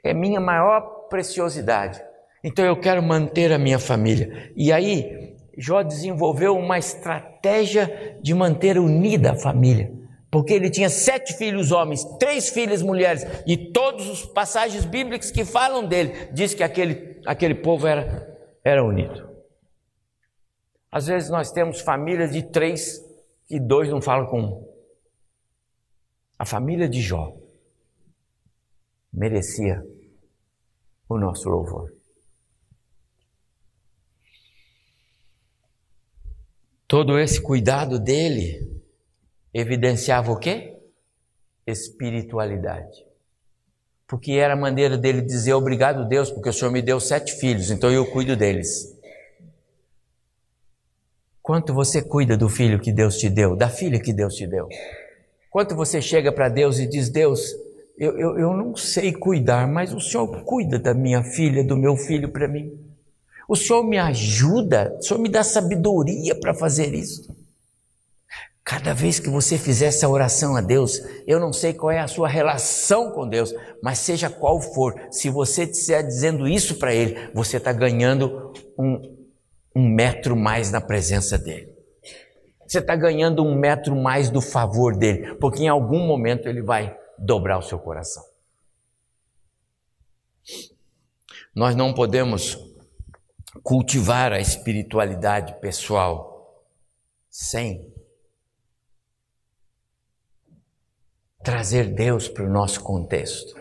é 0.04 0.14
minha 0.14 0.40
maior 0.40 1.08
preciosidade. 1.10 2.09
Então 2.44 2.66
eu 2.66 2.80
quero 2.80 3.02
manter 3.04 3.52
a 3.52 3.58
minha 3.58 3.80
família. 3.80 4.52
E 4.56 4.72
aí, 4.72 5.36
Jó 5.58 5.82
desenvolveu 5.84 6.56
uma 6.56 6.78
estratégia 6.78 8.18
de 8.22 8.34
manter 8.34 8.78
unida 8.78 9.32
a 9.32 9.36
família. 9.36 9.92
Porque 10.32 10.54
ele 10.54 10.70
tinha 10.70 10.90
sete 10.90 11.34
filhos 11.34 11.72
homens, 11.72 12.04
três 12.20 12.50
filhas 12.50 12.82
mulheres, 12.82 13.26
e 13.48 13.58
todos 13.58 14.08
os 14.08 14.26
passagens 14.26 14.86
bíblicos 14.86 15.32
que 15.32 15.44
falam 15.44 15.86
dele, 15.86 16.30
diz 16.32 16.54
que 16.54 16.64
aquele, 16.64 17.20
aquele 17.26 17.56
povo 17.56 17.88
era, 17.88 18.38
era 18.64 18.84
unido. 18.84 19.28
Às 20.92 21.08
vezes 21.08 21.30
nós 21.30 21.52
temos 21.52 21.82
famílias 21.82 22.32
de 22.32 22.44
três 22.44 23.04
e 23.50 23.60
dois 23.60 23.90
não 23.90 24.02
falam 24.02 24.28
com 24.28 24.42
um. 24.42 24.70
A 26.38 26.46
família 26.46 26.88
de 26.88 27.02
Jó 27.02 27.36
merecia 29.12 29.84
o 31.10 31.18
nosso 31.18 31.50
louvor. 31.50 31.99
Todo 36.90 37.20
esse 37.20 37.40
cuidado 37.40 38.00
dele 38.00 38.68
evidenciava 39.54 40.32
o 40.32 40.40
quê? 40.40 40.76
Espiritualidade. 41.68 43.06
Porque 44.08 44.32
era 44.32 44.56
a 44.56 44.58
maneira 44.58 44.98
dele 44.98 45.22
dizer 45.22 45.54
obrigado, 45.54 46.08
Deus, 46.08 46.32
porque 46.32 46.50
o 46.50 46.54
Senhor 46.54 46.72
me 46.72 46.82
deu 46.82 47.00
sete 47.00 47.34
filhos, 47.34 47.70
então 47.70 47.92
eu 47.92 48.08
cuido 48.08 48.36
deles. 48.36 48.98
Quanto 51.44 51.76
você 51.76 52.02
cuida 52.02 52.36
do 52.36 52.50
filho 52.50 52.80
que 52.80 52.92
Deus 52.92 53.20
te 53.20 53.30
deu, 53.30 53.56
da 53.56 53.70
filha 53.70 54.00
que 54.00 54.12
Deus 54.12 54.34
te 54.34 54.48
deu? 54.48 54.68
Quanto 55.52 55.76
você 55.76 56.02
chega 56.02 56.32
para 56.32 56.50
Deus 56.50 56.80
e 56.80 56.88
diz: 56.88 57.08
Deus, 57.08 57.54
eu, 58.00 58.18
eu, 58.18 58.40
eu 58.40 58.58
não 58.58 58.76
sei 58.76 59.14
cuidar, 59.14 59.68
mas 59.68 59.94
o 59.94 60.02
Senhor 60.02 60.44
cuida 60.44 60.80
da 60.80 60.96
minha 60.96 61.22
filha, 61.22 61.64
do 61.64 61.78
meu 61.78 61.96
filho 61.96 62.30
para 62.30 62.48
mim. 62.48 62.89
O 63.50 63.56
Senhor 63.56 63.84
me 63.84 63.98
ajuda, 63.98 64.96
o 65.00 65.02
Senhor 65.02 65.20
me 65.20 65.28
dá 65.28 65.44
sabedoria 65.44 66.40
para 66.40 66.54
fazer 66.54 66.94
isso. 66.94 67.36
Cada 68.64 68.94
vez 68.94 69.20
que 69.20 69.28
você 69.28 69.58
fizer 69.58 69.88
essa 69.88 70.08
oração 70.08 70.56
a 70.56 70.62
Deus, 70.62 71.02
eu 71.26 71.40
não 71.40 71.52
sei 71.52 71.74
qual 71.74 71.90
é 71.90 71.98
a 71.98 72.08
sua 72.08 72.28
relação 72.28 73.10
com 73.10 73.28
Deus, 73.28 73.52
mas 73.82 73.98
seja 73.98 74.30
qual 74.30 74.62
for, 74.62 74.94
se 75.10 75.32
você 75.32 75.64
estiver 75.64 76.04
dizendo 76.04 76.48
isso 76.48 76.76
para 76.76 76.94
Ele, 76.94 77.32
você 77.34 77.58
está 77.58 77.74
ganhando 77.74 78.54
um, 78.78 79.18
um 79.76 79.90
metro 79.90 80.36
mais 80.36 80.72
na 80.72 80.80
presença 80.80 81.36
dEle. 81.36 81.74
Você 82.68 82.78
está 82.78 82.96
ganhando 82.96 83.44
um 83.44 83.56
metro 83.56 83.96
mais 83.96 84.30
do 84.30 84.42
favor 84.42 84.96
dEle, 84.96 85.34
porque 85.38 85.64
em 85.64 85.68
algum 85.68 86.06
momento 86.06 86.48
Ele 86.48 86.62
vai 86.62 86.96
dobrar 87.18 87.58
o 87.58 87.64
seu 87.64 87.80
coração. 87.80 88.24
Nós 91.56 91.76
não 91.76 91.96
podemos 91.96 92.69
cultivar 93.64 94.32
a 94.32 94.40
espiritualidade 94.40 95.60
pessoal 95.60 96.66
sem 97.30 97.94
trazer 101.44 101.94
Deus 101.94 102.28
para 102.28 102.44
o 102.44 102.50
nosso 102.50 102.82
contexto, 102.84 103.56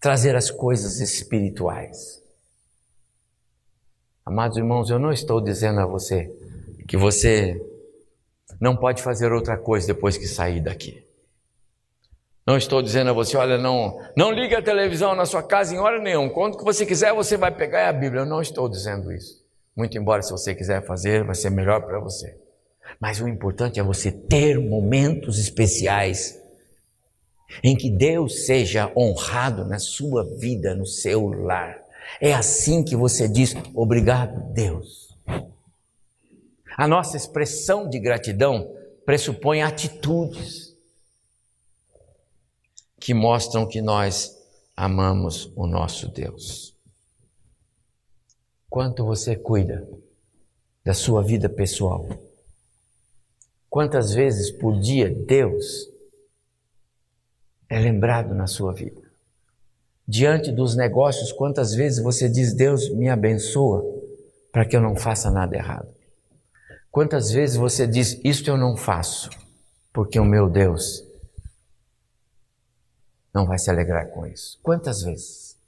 trazer 0.00 0.34
as 0.36 0.50
coisas 0.50 1.00
espirituais. 1.00 2.22
Amados 4.24 4.56
irmãos, 4.56 4.90
eu 4.90 4.98
não 4.98 5.12
estou 5.12 5.40
dizendo 5.40 5.80
a 5.80 5.86
você 5.86 6.30
que 6.88 6.96
você 6.96 7.60
não 8.60 8.76
pode 8.76 9.02
fazer 9.02 9.32
outra 9.32 9.56
coisa 9.56 9.86
depois 9.86 10.18
que 10.18 10.26
sair 10.26 10.60
daqui. 10.60 11.05
Não 12.46 12.56
estou 12.56 12.80
dizendo 12.80 13.10
a 13.10 13.12
você, 13.12 13.36
olha, 13.36 13.58
não, 13.58 13.98
não 14.16 14.30
ligue 14.30 14.54
a 14.54 14.62
televisão 14.62 15.16
na 15.16 15.26
sua 15.26 15.42
casa 15.42 15.74
em 15.74 15.78
hora 15.78 16.00
nenhuma. 16.00 16.30
Quando 16.30 16.56
que 16.56 16.62
você 16.62 16.86
quiser, 16.86 17.12
você 17.12 17.36
vai 17.36 17.50
pegar 17.50 17.88
a 17.88 17.92
Bíblia. 17.92 18.22
Eu 18.22 18.26
não 18.26 18.40
estou 18.40 18.68
dizendo 18.68 19.12
isso. 19.12 19.44
Muito 19.76 19.98
embora, 19.98 20.22
se 20.22 20.30
você 20.30 20.54
quiser 20.54 20.86
fazer, 20.86 21.24
vai 21.24 21.34
ser 21.34 21.50
melhor 21.50 21.82
para 21.82 21.98
você. 21.98 22.38
Mas 23.00 23.20
o 23.20 23.26
importante 23.26 23.80
é 23.80 23.82
você 23.82 24.12
ter 24.12 24.60
momentos 24.60 25.40
especiais 25.40 26.40
em 27.64 27.76
que 27.76 27.90
Deus 27.90 28.46
seja 28.46 28.92
honrado 28.96 29.64
na 29.64 29.80
sua 29.80 30.24
vida, 30.38 30.72
no 30.72 30.86
seu 30.86 31.26
lar. 31.26 31.76
É 32.20 32.32
assim 32.32 32.84
que 32.84 32.94
você 32.94 33.28
diz: 33.28 33.56
obrigado, 33.74 34.52
Deus. 34.52 35.16
A 36.76 36.86
nossa 36.86 37.16
expressão 37.16 37.88
de 37.88 37.98
gratidão 37.98 38.72
pressupõe 39.04 39.62
atitudes 39.62 40.65
que 42.98 43.14
mostram 43.14 43.66
que 43.66 43.80
nós 43.80 44.36
amamos 44.76 45.52
o 45.54 45.66
nosso 45.66 46.08
Deus. 46.08 46.74
Quanto 48.68 49.04
você 49.04 49.36
cuida 49.36 49.88
da 50.84 50.92
sua 50.92 51.22
vida 51.22 51.48
pessoal? 51.48 52.08
Quantas 53.68 54.12
vezes 54.12 54.50
por 54.50 54.78
dia 54.78 55.10
Deus 55.10 55.88
é 57.68 57.78
lembrado 57.78 58.34
na 58.34 58.46
sua 58.46 58.72
vida? 58.72 59.02
Diante 60.08 60.52
dos 60.52 60.76
negócios, 60.76 61.32
quantas 61.32 61.74
vezes 61.74 62.02
você 62.02 62.28
diz: 62.28 62.54
Deus 62.54 62.88
me 62.90 63.08
abençoa 63.08 63.84
para 64.52 64.64
que 64.64 64.76
eu 64.76 64.80
não 64.80 64.94
faça 64.94 65.30
nada 65.30 65.56
errado? 65.56 65.88
Quantas 66.90 67.30
vezes 67.30 67.56
você 67.56 67.86
diz: 67.86 68.20
Isto 68.24 68.50
eu 68.50 68.56
não 68.56 68.76
faço, 68.76 69.30
porque 69.92 70.18
o 70.18 70.24
meu 70.24 70.48
Deus 70.48 71.05
não 73.36 73.44
vai 73.44 73.58
se 73.58 73.68
alegrar 73.68 74.08
com 74.08 74.26
isso. 74.26 74.58
Quantas 74.62 75.02
vezes? 75.02 75.58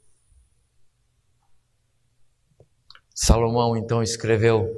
Salomão 3.15 3.77
então 3.77 4.03
escreveu, 4.03 4.75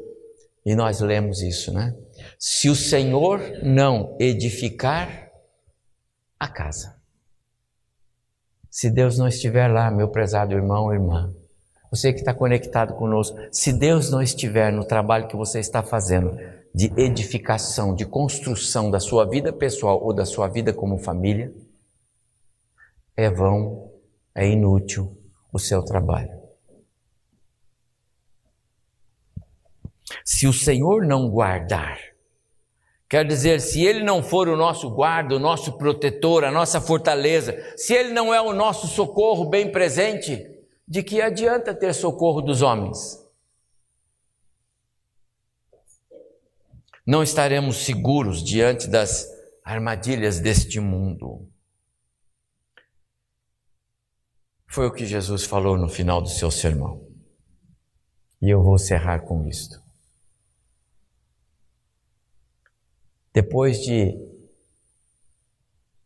e 0.66 0.74
nós 0.74 0.98
lemos 0.98 1.40
isso, 1.40 1.72
né? 1.72 1.94
Se 2.36 2.68
o 2.68 2.74
Senhor 2.74 3.40
não 3.62 4.16
edificar 4.18 5.30
a 6.38 6.48
casa, 6.48 6.96
se 8.68 8.90
Deus 8.90 9.16
não 9.16 9.28
estiver 9.28 9.68
lá, 9.68 9.88
meu 9.88 10.08
prezado 10.08 10.52
irmão 10.52 10.92
irmã, 10.92 11.32
você 11.92 12.12
que 12.12 12.18
está 12.20 12.34
conectado 12.34 12.94
conosco, 12.94 13.38
se 13.52 13.72
Deus 13.72 14.10
não 14.10 14.20
estiver 14.20 14.72
no 14.72 14.84
trabalho 14.84 15.28
que 15.28 15.36
você 15.36 15.60
está 15.60 15.80
fazendo, 15.80 16.36
de 16.74 16.92
edificação, 16.96 17.94
de 17.94 18.04
construção 18.04 18.90
da 18.90 18.98
sua 18.98 19.24
vida 19.24 19.52
pessoal 19.52 20.02
ou 20.02 20.12
da 20.12 20.24
sua 20.24 20.48
vida 20.48 20.72
como 20.72 20.98
família, 20.98 21.52
é 23.20 23.28
vão, 23.28 23.92
é 24.34 24.48
inútil 24.48 25.14
o 25.52 25.58
seu 25.58 25.84
trabalho. 25.84 26.40
Se 30.24 30.46
o 30.46 30.52
Senhor 30.54 31.04
não 31.04 31.28
guardar, 31.28 32.00
quer 33.06 33.26
dizer, 33.26 33.60
se 33.60 33.84
Ele 33.84 34.02
não 34.02 34.22
for 34.22 34.48
o 34.48 34.56
nosso 34.56 34.88
guarda, 34.88 35.36
o 35.36 35.38
nosso 35.38 35.76
protetor, 35.76 36.44
a 36.44 36.50
nossa 36.50 36.80
fortaleza, 36.80 37.54
se 37.76 37.92
Ele 37.92 38.10
não 38.12 38.32
é 38.32 38.40
o 38.40 38.54
nosso 38.54 38.86
socorro 38.86 39.50
bem 39.50 39.70
presente, 39.70 40.42
de 40.88 41.02
que 41.02 41.20
adianta 41.20 41.74
ter 41.74 41.92
socorro 41.92 42.40
dos 42.40 42.62
homens? 42.62 43.20
Não 47.06 47.22
estaremos 47.22 47.84
seguros 47.84 48.42
diante 48.42 48.88
das 48.88 49.28
armadilhas 49.62 50.40
deste 50.40 50.80
mundo. 50.80 51.46
Foi 54.70 54.86
o 54.86 54.92
que 54.92 55.04
Jesus 55.04 55.44
falou 55.44 55.76
no 55.76 55.88
final 55.88 56.22
do 56.22 56.28
seu 56.28 56.48
sermão. 56.48 57.04
E 58.40 58.48
eu 58.48 58.62
vou 58.62 58.78
cerrar 58.78 59.22
com 59.22 59.44
isto. 59.48 59.82
Depois 63.34 63.80
de 63.80 64.16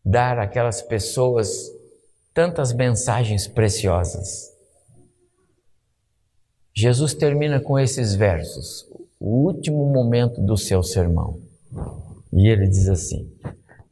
dar 0.03 0.39
àquelas 0.39 0.81
pessoas 0.81 1.71
tantas 2.33 2.73
mensagens 2.73 3.47
preciosas, 3.47 4.51
Jesus 6.75 7.13
termina 7.13 7.61
com 7.61 7.79
esses 7.79 8.15
versos, 8.15 8.91
o 9.21 9.47
último 9.47 9.93
momento 9.93 10.41
do 10.41 10.57
seu 10.57 10.83
sermão. 10.83 11.39
E 12.33 12.49
ele 12.49 12.67
diz 12.67 12.89
assim: 12.89 13.31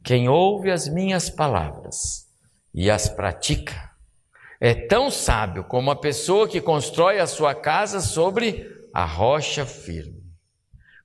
Quem 0.03 0.27
ouve 0.27 0.71
as 0.71 0.87
minhas 0.87 1.29
palavras 1.29 2.27
e 2.73 2.89
as 2.89 3.07
pratica, 3.07 3.92
é 4.63 4.73
tão 4.73 5.11
sábio 5.11 5.65
como 5.65 5.91
a 5.91 5.95
pessoa 5.95 6.47
que 6.47 6.61
constrói 6.61 7.19
a 7.19 7.27
sua 7.27 7.53
casa 7.53 7.99
sobre 7.99 8.65
a 8.93 9.03
rocha 9.03 9.65
firme. 9.65 10.23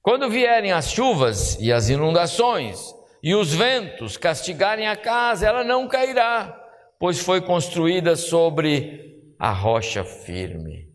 Quando 0.00 0.30
vierem 0.30 0.70
as 0.70 0.92
chuvas 0.92 1.58
e 1.60 1.72
as 1.72 1.88
inundações 1.88 2.94
e 3.20 3.34
os 3.34 3.52
ventos 3.52 4.16
castigarem 4.16 4.86
a 4.86 4.94
casa, 4.94 5.44
ela 5.44 5.64
não 5.64 5.88
cairá, 5.88 6.56
pois 7.00 7.18
foi 7.18 7.40
construída 7.40 8.14
sobre 8.14 9.34
a 9.36 9.50
rocha 9.50 10.04
firme. 10.04 10.92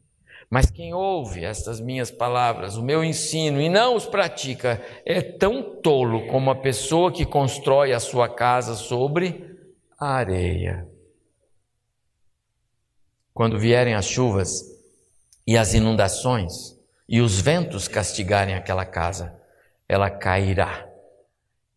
Mas 0.50 0.72
quem 0.72 0.94
ouve 0.94 1.44
estas 1.44 1.82
minhas 1.82 2.12
palavras, 2.12 2.78
o 2.78 2.82
meu 2.82 3.04
ensino 3.04 3.60
e 3.60 3.68
não 3.68 3.94
os 3.94 4.06
pratica, 4.06 4.82
é 5.06 5.22
tão 5.22 5.82
tolo 5.82 6.28
como 6.28 6.50
a 6.50 6.56
pessoa 6.56 7.12
que 7.12 7.26
constrói 7.26 7.92
a 7.92 8.00
sua 8.00 8.30
casa 8.30 8.74
sobre 8.74 9.54
a 10.00 10.14
areia. 10.14 10.93
Quando 13.34 13.58
vierem 13.58 13.96
as 13.96 14.06
chuvas 14.06 14.64
e 15.46 15.58
as 15.58 15.74
inundações 15.74 16.78
e 17.10 17.20
os 17.20 17.40
ventos 17.40 17.88
castigarem 17.88 18.54
aquela 18.54 18.86
casa, 18.86 19.36
ela 19.90 20.10
cairá, 20.10 20.88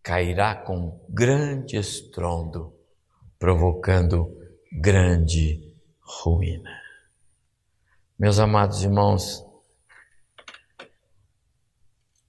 cairá 0.03 0.55
com 0.55 1.01
grande 1.09 1.77
estrondo, 1.77 2.75
provocando 3.39 4.37
grande 4.71 5.75
ruína. 6.01 6.71
Meus 8.19 8.39
amados 8.39 8.83
irmãos, 8.83 9.45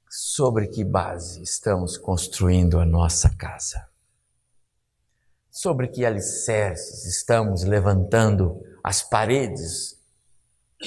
sobre 0.09 0.67
que 0.67 0.83
base 0.83 1.41
estamos 1.43 1.97
construindo 1.97 2.79
a 2.79 2.85
nossa 2.85 3.29
casa? 3.35 3.86
Sobre 5.57 5.87
que 5.87 6.05
alicerces 6.05 7.03
estamos 7.05 7.63
levantando 7.63 8.63
as 8.83 9.01
paredes 9.01 9.99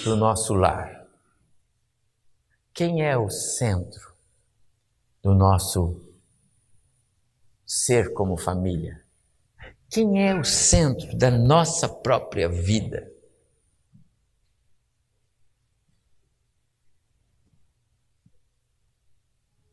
do 0.04 0.14
nosso 0.14 0.54
lar. 0.54 1.08
Quem 2.72 3.04
é 3.04 3.18
o 3.18 3.28
centro 3.28 4.14
do 5.20 5.34
nosso 5.34 6.00
ser 7.66 8.12
como 8.12 8.36
família? 8.36 9.02
Quem 9.88 10.24
é 10.24 10.38
o 10.38 10.44
centro 10.44 11.18
da 11.18 11.32
nossa 11.32 11.88
própria 11.88 12.48
vida? 12.48 13.12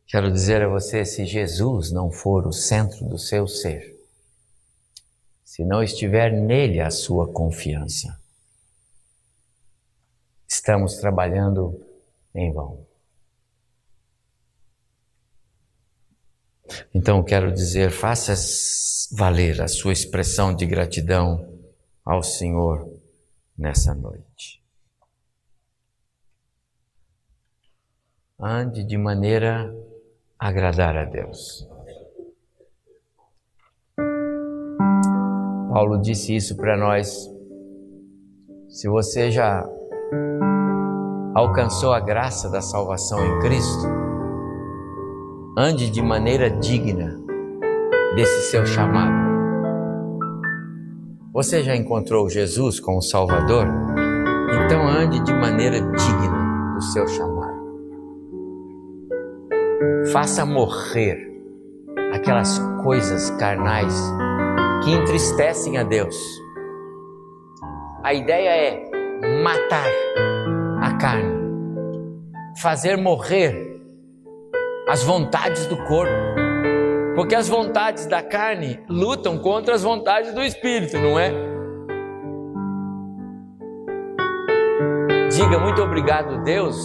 Quero 0.07 0.31
dizer 0.31 0.63
a 0.63 0.67
você: 0.67 1.05
se 1.05 1.23
Jesus 1.23 1.91
não 1.91 2.09
for 2.09 2.47
o 2.47 2.51
centro 2.51 3.07
do 3.07 3.19
seu 3.19 3.47
ser, 3.47 3.96
se 5.57 5.65
não 5.65 5.81
estiver 5.81 6.31
nele 6.31 6.79
a 6.79 6.91
sua 6.91 7.33
confiança, 7.33 8.21
estamos 10.47 10.97
trabalhando 10.97 11.83
em 12.35 12.53
vão. 12.53 12.85
Então 16.93 17.23
quero 17.23 17.51
dizer, 17.51 17.89
faça 17.89 18.35
valer 19.15 19.59
a 19.59 19.67
sua 19.67 19.91
expressão 19.93 20.53
de 20.53 20.63
gratidão 20.63 21.59
ao 22.05 22.21
Senhor 22.21 22.87
nessa 23.57 23.95
noite. 23.95 24.63
Ande 28.39 28.83
de 28.83 28.95
maneira 28.95 29.75
a 30.37 30.49
agradar 30.49 30.95
a 30.95 31.05
Deus. 31.05 31.67
Paulo 35.77 35.99
disse 35.99 36.35
isso 36.35 36.57
para 36.57 36.75
nós. 36.75 37.31
Se 38.67 38.89
você 38.89 39.29
já 39.29 39.63
alcançou 41.35 41.93
a 41.93 41.99
graça 41.99 42.49
da 42.49 42.61
salvação 42.61 43.23
em 43.23 43.39
Cristo, 43.41 43.85
ande 45.55 45.91
de 45.91 46.01
maneira 46.01 46.49
digna 46.49 47.15
desse 48.15 48.49
seu 48.49 48.65
chamado. 48.65 49.13
Você 51.31 51.61
já 51.61 51.75
encontrou 51.75 52.27
Jesus 52.27 52.79
como 52.79 52.99
Salvador? 52.99 53.67
Então 54.65 54.81
ande 54.87 55.23
de 55.23 55.31
maneira 55.31 55.79
digna 55.79 56.73
do 56.73 56.81
seu 56.81 57.07
chamado. 57.07 57.67
Faça 60.11 60.43
morrer 60.43 61.19
aquelas 62.15 62.57
coisas 62.81 63.29
carnais 63.29 63.93
que 64.83 64.91
entristecem 64.91 65.77
a 65.77 65.83
Deus. 65.83 66.15
A 68.03 68.13
ideia 68.13 68.49
é 68.49 69.41
matar 69.43 69.89
a 70.81 70.93
carne, 70.97 71.35
fazer 72.61 72.97
morrer 72.97 73.81
as 74.87 75.03
vontades 75.03 75.65
do 75.65 75.77
corpo. 75.85 76.13
Porque 77.15 77.35
as 77.35 77.49
vontades 77.49 78.05
da 78.05 78.21
carne 78.21 78.79
lutam 78.87 79.39
contra 79.39 79.73
as 79.73 79.83
vontades 79.83 80.33
do 80.33 80.43
espírito, 80.43 80.97
não 80.99 81.19
é? 81.19 81.31
Diga 85.29 85.59
muito 85.59 85.81
obrigado, 85.81 86.43
Deus, 86.43 86.77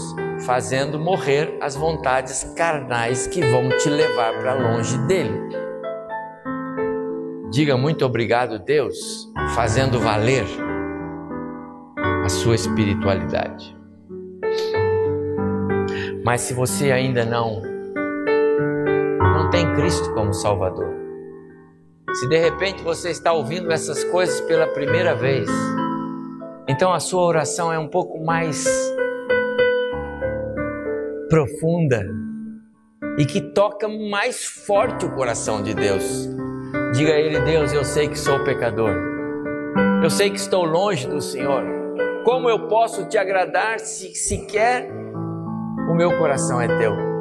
fazendo 0.45 0.99
morrer 0.99 1.57
as 1.61 1.77
vontades 1.77 2.45
carnais 2.57 3.27
que 3.27 3.41
vão 3.41 3.69
te 3.79 3.89
levar 3.89 4.39
para 4.39 4.55
longe 4.55 4.99
dele. 5.07 5.62
Diga 7.53 7.77
muito 7.77 8.05
obrigado, 8.07 8.59
Deus, 8.59 9.31
fazendo 9.55 10.01
valer 10.01 10.45
a 12.25 12.29
sua 12.31 12.55
espiritualidade. 12.55 13.77
Mas 16.25 16.41
se 16.41 16.55
você 16.55 16.91
ainda 16.91 17.27
não 17.27 17.73
tem 19.53 19.71
Cristo 19.75 20.15
como 20.15 20.33
Salvador. 20.33 20.95
Se 22.15 22.27
de 22.27 22.39
repente 22.39 22.83
você 22.83 23.11
está 23.11 23.35
ouvindo 23.35 23.71
essas 23.71 24.03
coisas 24.05 24.41
pela 24.41 24.67
primeira 24.67 25.15
vez, 25.15 25.47
então 26.67 26.91
a 26.91 26.99
sua 26.99 27.23
oração 27.23 27.71
é 27.71 27.79
um 27.79 27.87
pouco 27.87 28.25
mais 28.25 28.65
profunda 31.29 32.03
e 33.19 33.27
que 33.27 33.43
toca 33.43 33.87
mais 33.89 34.43
forte 34.43 35.05
o 35.05 35.11
coração 35.11 35.63
de 35.63 35.75
Deus. 35.75 36.31
Diga 36.93 37.13
a 37.13 37.19
Ele: 37.19 37.41
Deus, 37.41 37.73
eu 37.73 37.85
sei 37.85 38.09
que 38.09 38.19
sou 38.19 38.45
pecador, 38.45 38.95
eu 40.03 40.11
sei 40.11 40.31
que 40.31 40.39
estou 40.39 40.65
longe 40.65 41.07
do 41.07 41.21
Senhor. 41.21 41.65
Como 42.25 42.49
eu 42.49 42.69
posso 42.69 43.09
te 43.09 43.19
agradar 43.19 43.81
se 43.81 44.15
sequer 44.15 44.89
o 45.91 45.95
meu 45.95 46.17
coração 46.19 46.61
é 46.61 46.69
teu? 46.79 47.13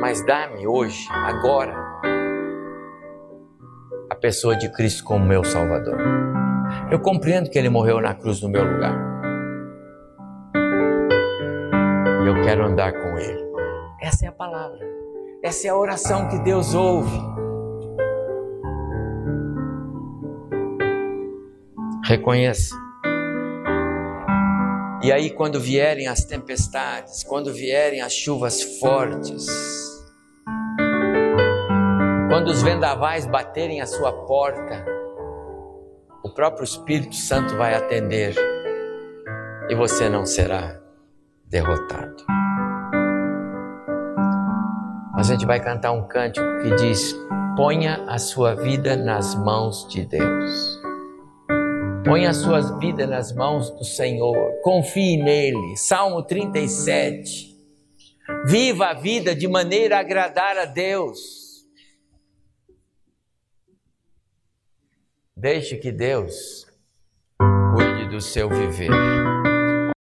mas 0.00 0.24
dá-me 0.24 0.66
hoje, 0.66 1.08
agora, 1.10 1.74
a 4.08 4.14
pessoa 4.14 4.56
de 4.56 4.70
Cristo 4.72 5.04
como 5.04 5.24
meu 5.24 5.44
Salvador. 5.44 5.98
Eu 6.90 7.00
compreendo 7.00 7.50
que 7.50 7.58
Ele 7.58 7.68
morreu 7.68 8.00
na 8.00 8.14
cruz 8.14 8.40
no 8.40 8.48
meu 8.48 8.64
lugar. 8.64 8.96
E 12.24 12.28
eu 12.28 12.42
quero 12.42 12.64
andar 12.64 12.92
com 12.92 13.18
Ele. 13.18 13.48
Essa 14.00 14.26
é 14.26 14.28
a 14.28 14.32
palavra. 14.32 14.78
Essa 15.42 15.66
é 15.66 15.70
a 15.70 15.76
oração 15.76 16.28
que 16.28 16.38
Deus 16.38 16.74
ouve. 16.74 17.18
Reconheça. 22.08 22.74
E 25.02 25.12
aí, 25.12 25.28
quando 25.28 25.60
vierem 25.60 26.08
as 26.08 26.24
tempestades, 26.24 27.22
quando 27.22 27.52
vierem 27.52 28.00
as 28.00 28.14
chuvas 28.14 28.62
fortes, 28.80 29.46
quando 32.30 32.48
os 32.48 32.62
vendavais 32.62 33.26
baterem 33.26 33.82
a 33.82 33.86
sua 33.86 34.10
porta, 34.24 34.86
o 36.24 36.30
próprio 36.30 36.64
Espírito 36.64 37.14
Santo 37.14 37.54
vai 37.58 37.74
atender 37.74 38.34
e 39.68 39.74
você 39.74 40.08
não 40.08 40.24
será 40.24 40.80
derrotado. 41.44 42.24
A 45.14 45.22
gente 45.22 45.44
vai 45.44 45.60
cantar 45.60 45.92
um 45.92 46.08
cântico 46.08 46.46
que 46.62 46.74
diz: 46.74 47.14
Ponha 47.54 48.02
a 48.08 48.16
sua 48.16 48.54
vida 48.54 48.96
nas 48.96 49.34
mãos 49.34 49.86
de 49.90 50.06
Deus. 50.06 50.77
Ponha 52.08 52.30
a 52.30 52.32
sua 52.32 52.78
vida 52.78 53.06
nas 53.06 53.34
mãos 53.34 53.68
do 53.68 53.84
Senhor. 53.84 54.62
Confie 54.62 55.22
nele. 55.22 55.76
Salmo 55.76 56.22
37. 56.22 57.54
Viva 58.46 58.86
a 58.86 58.94
vida 58.94 59.34
de 59.34 59.46
maneira 59.46 59.98
a 59.98 60.00
agradar 60.00 60.56
a 60.56 60.64
Deus. 60.64 61.66
Deixe 65.36 65.76
que 65.76 65.92
Deus 65.92 66.66
cuide 67.76 68.08
do 68.08 68.22
seu 68.22 68.48
viver. 68.48 68.88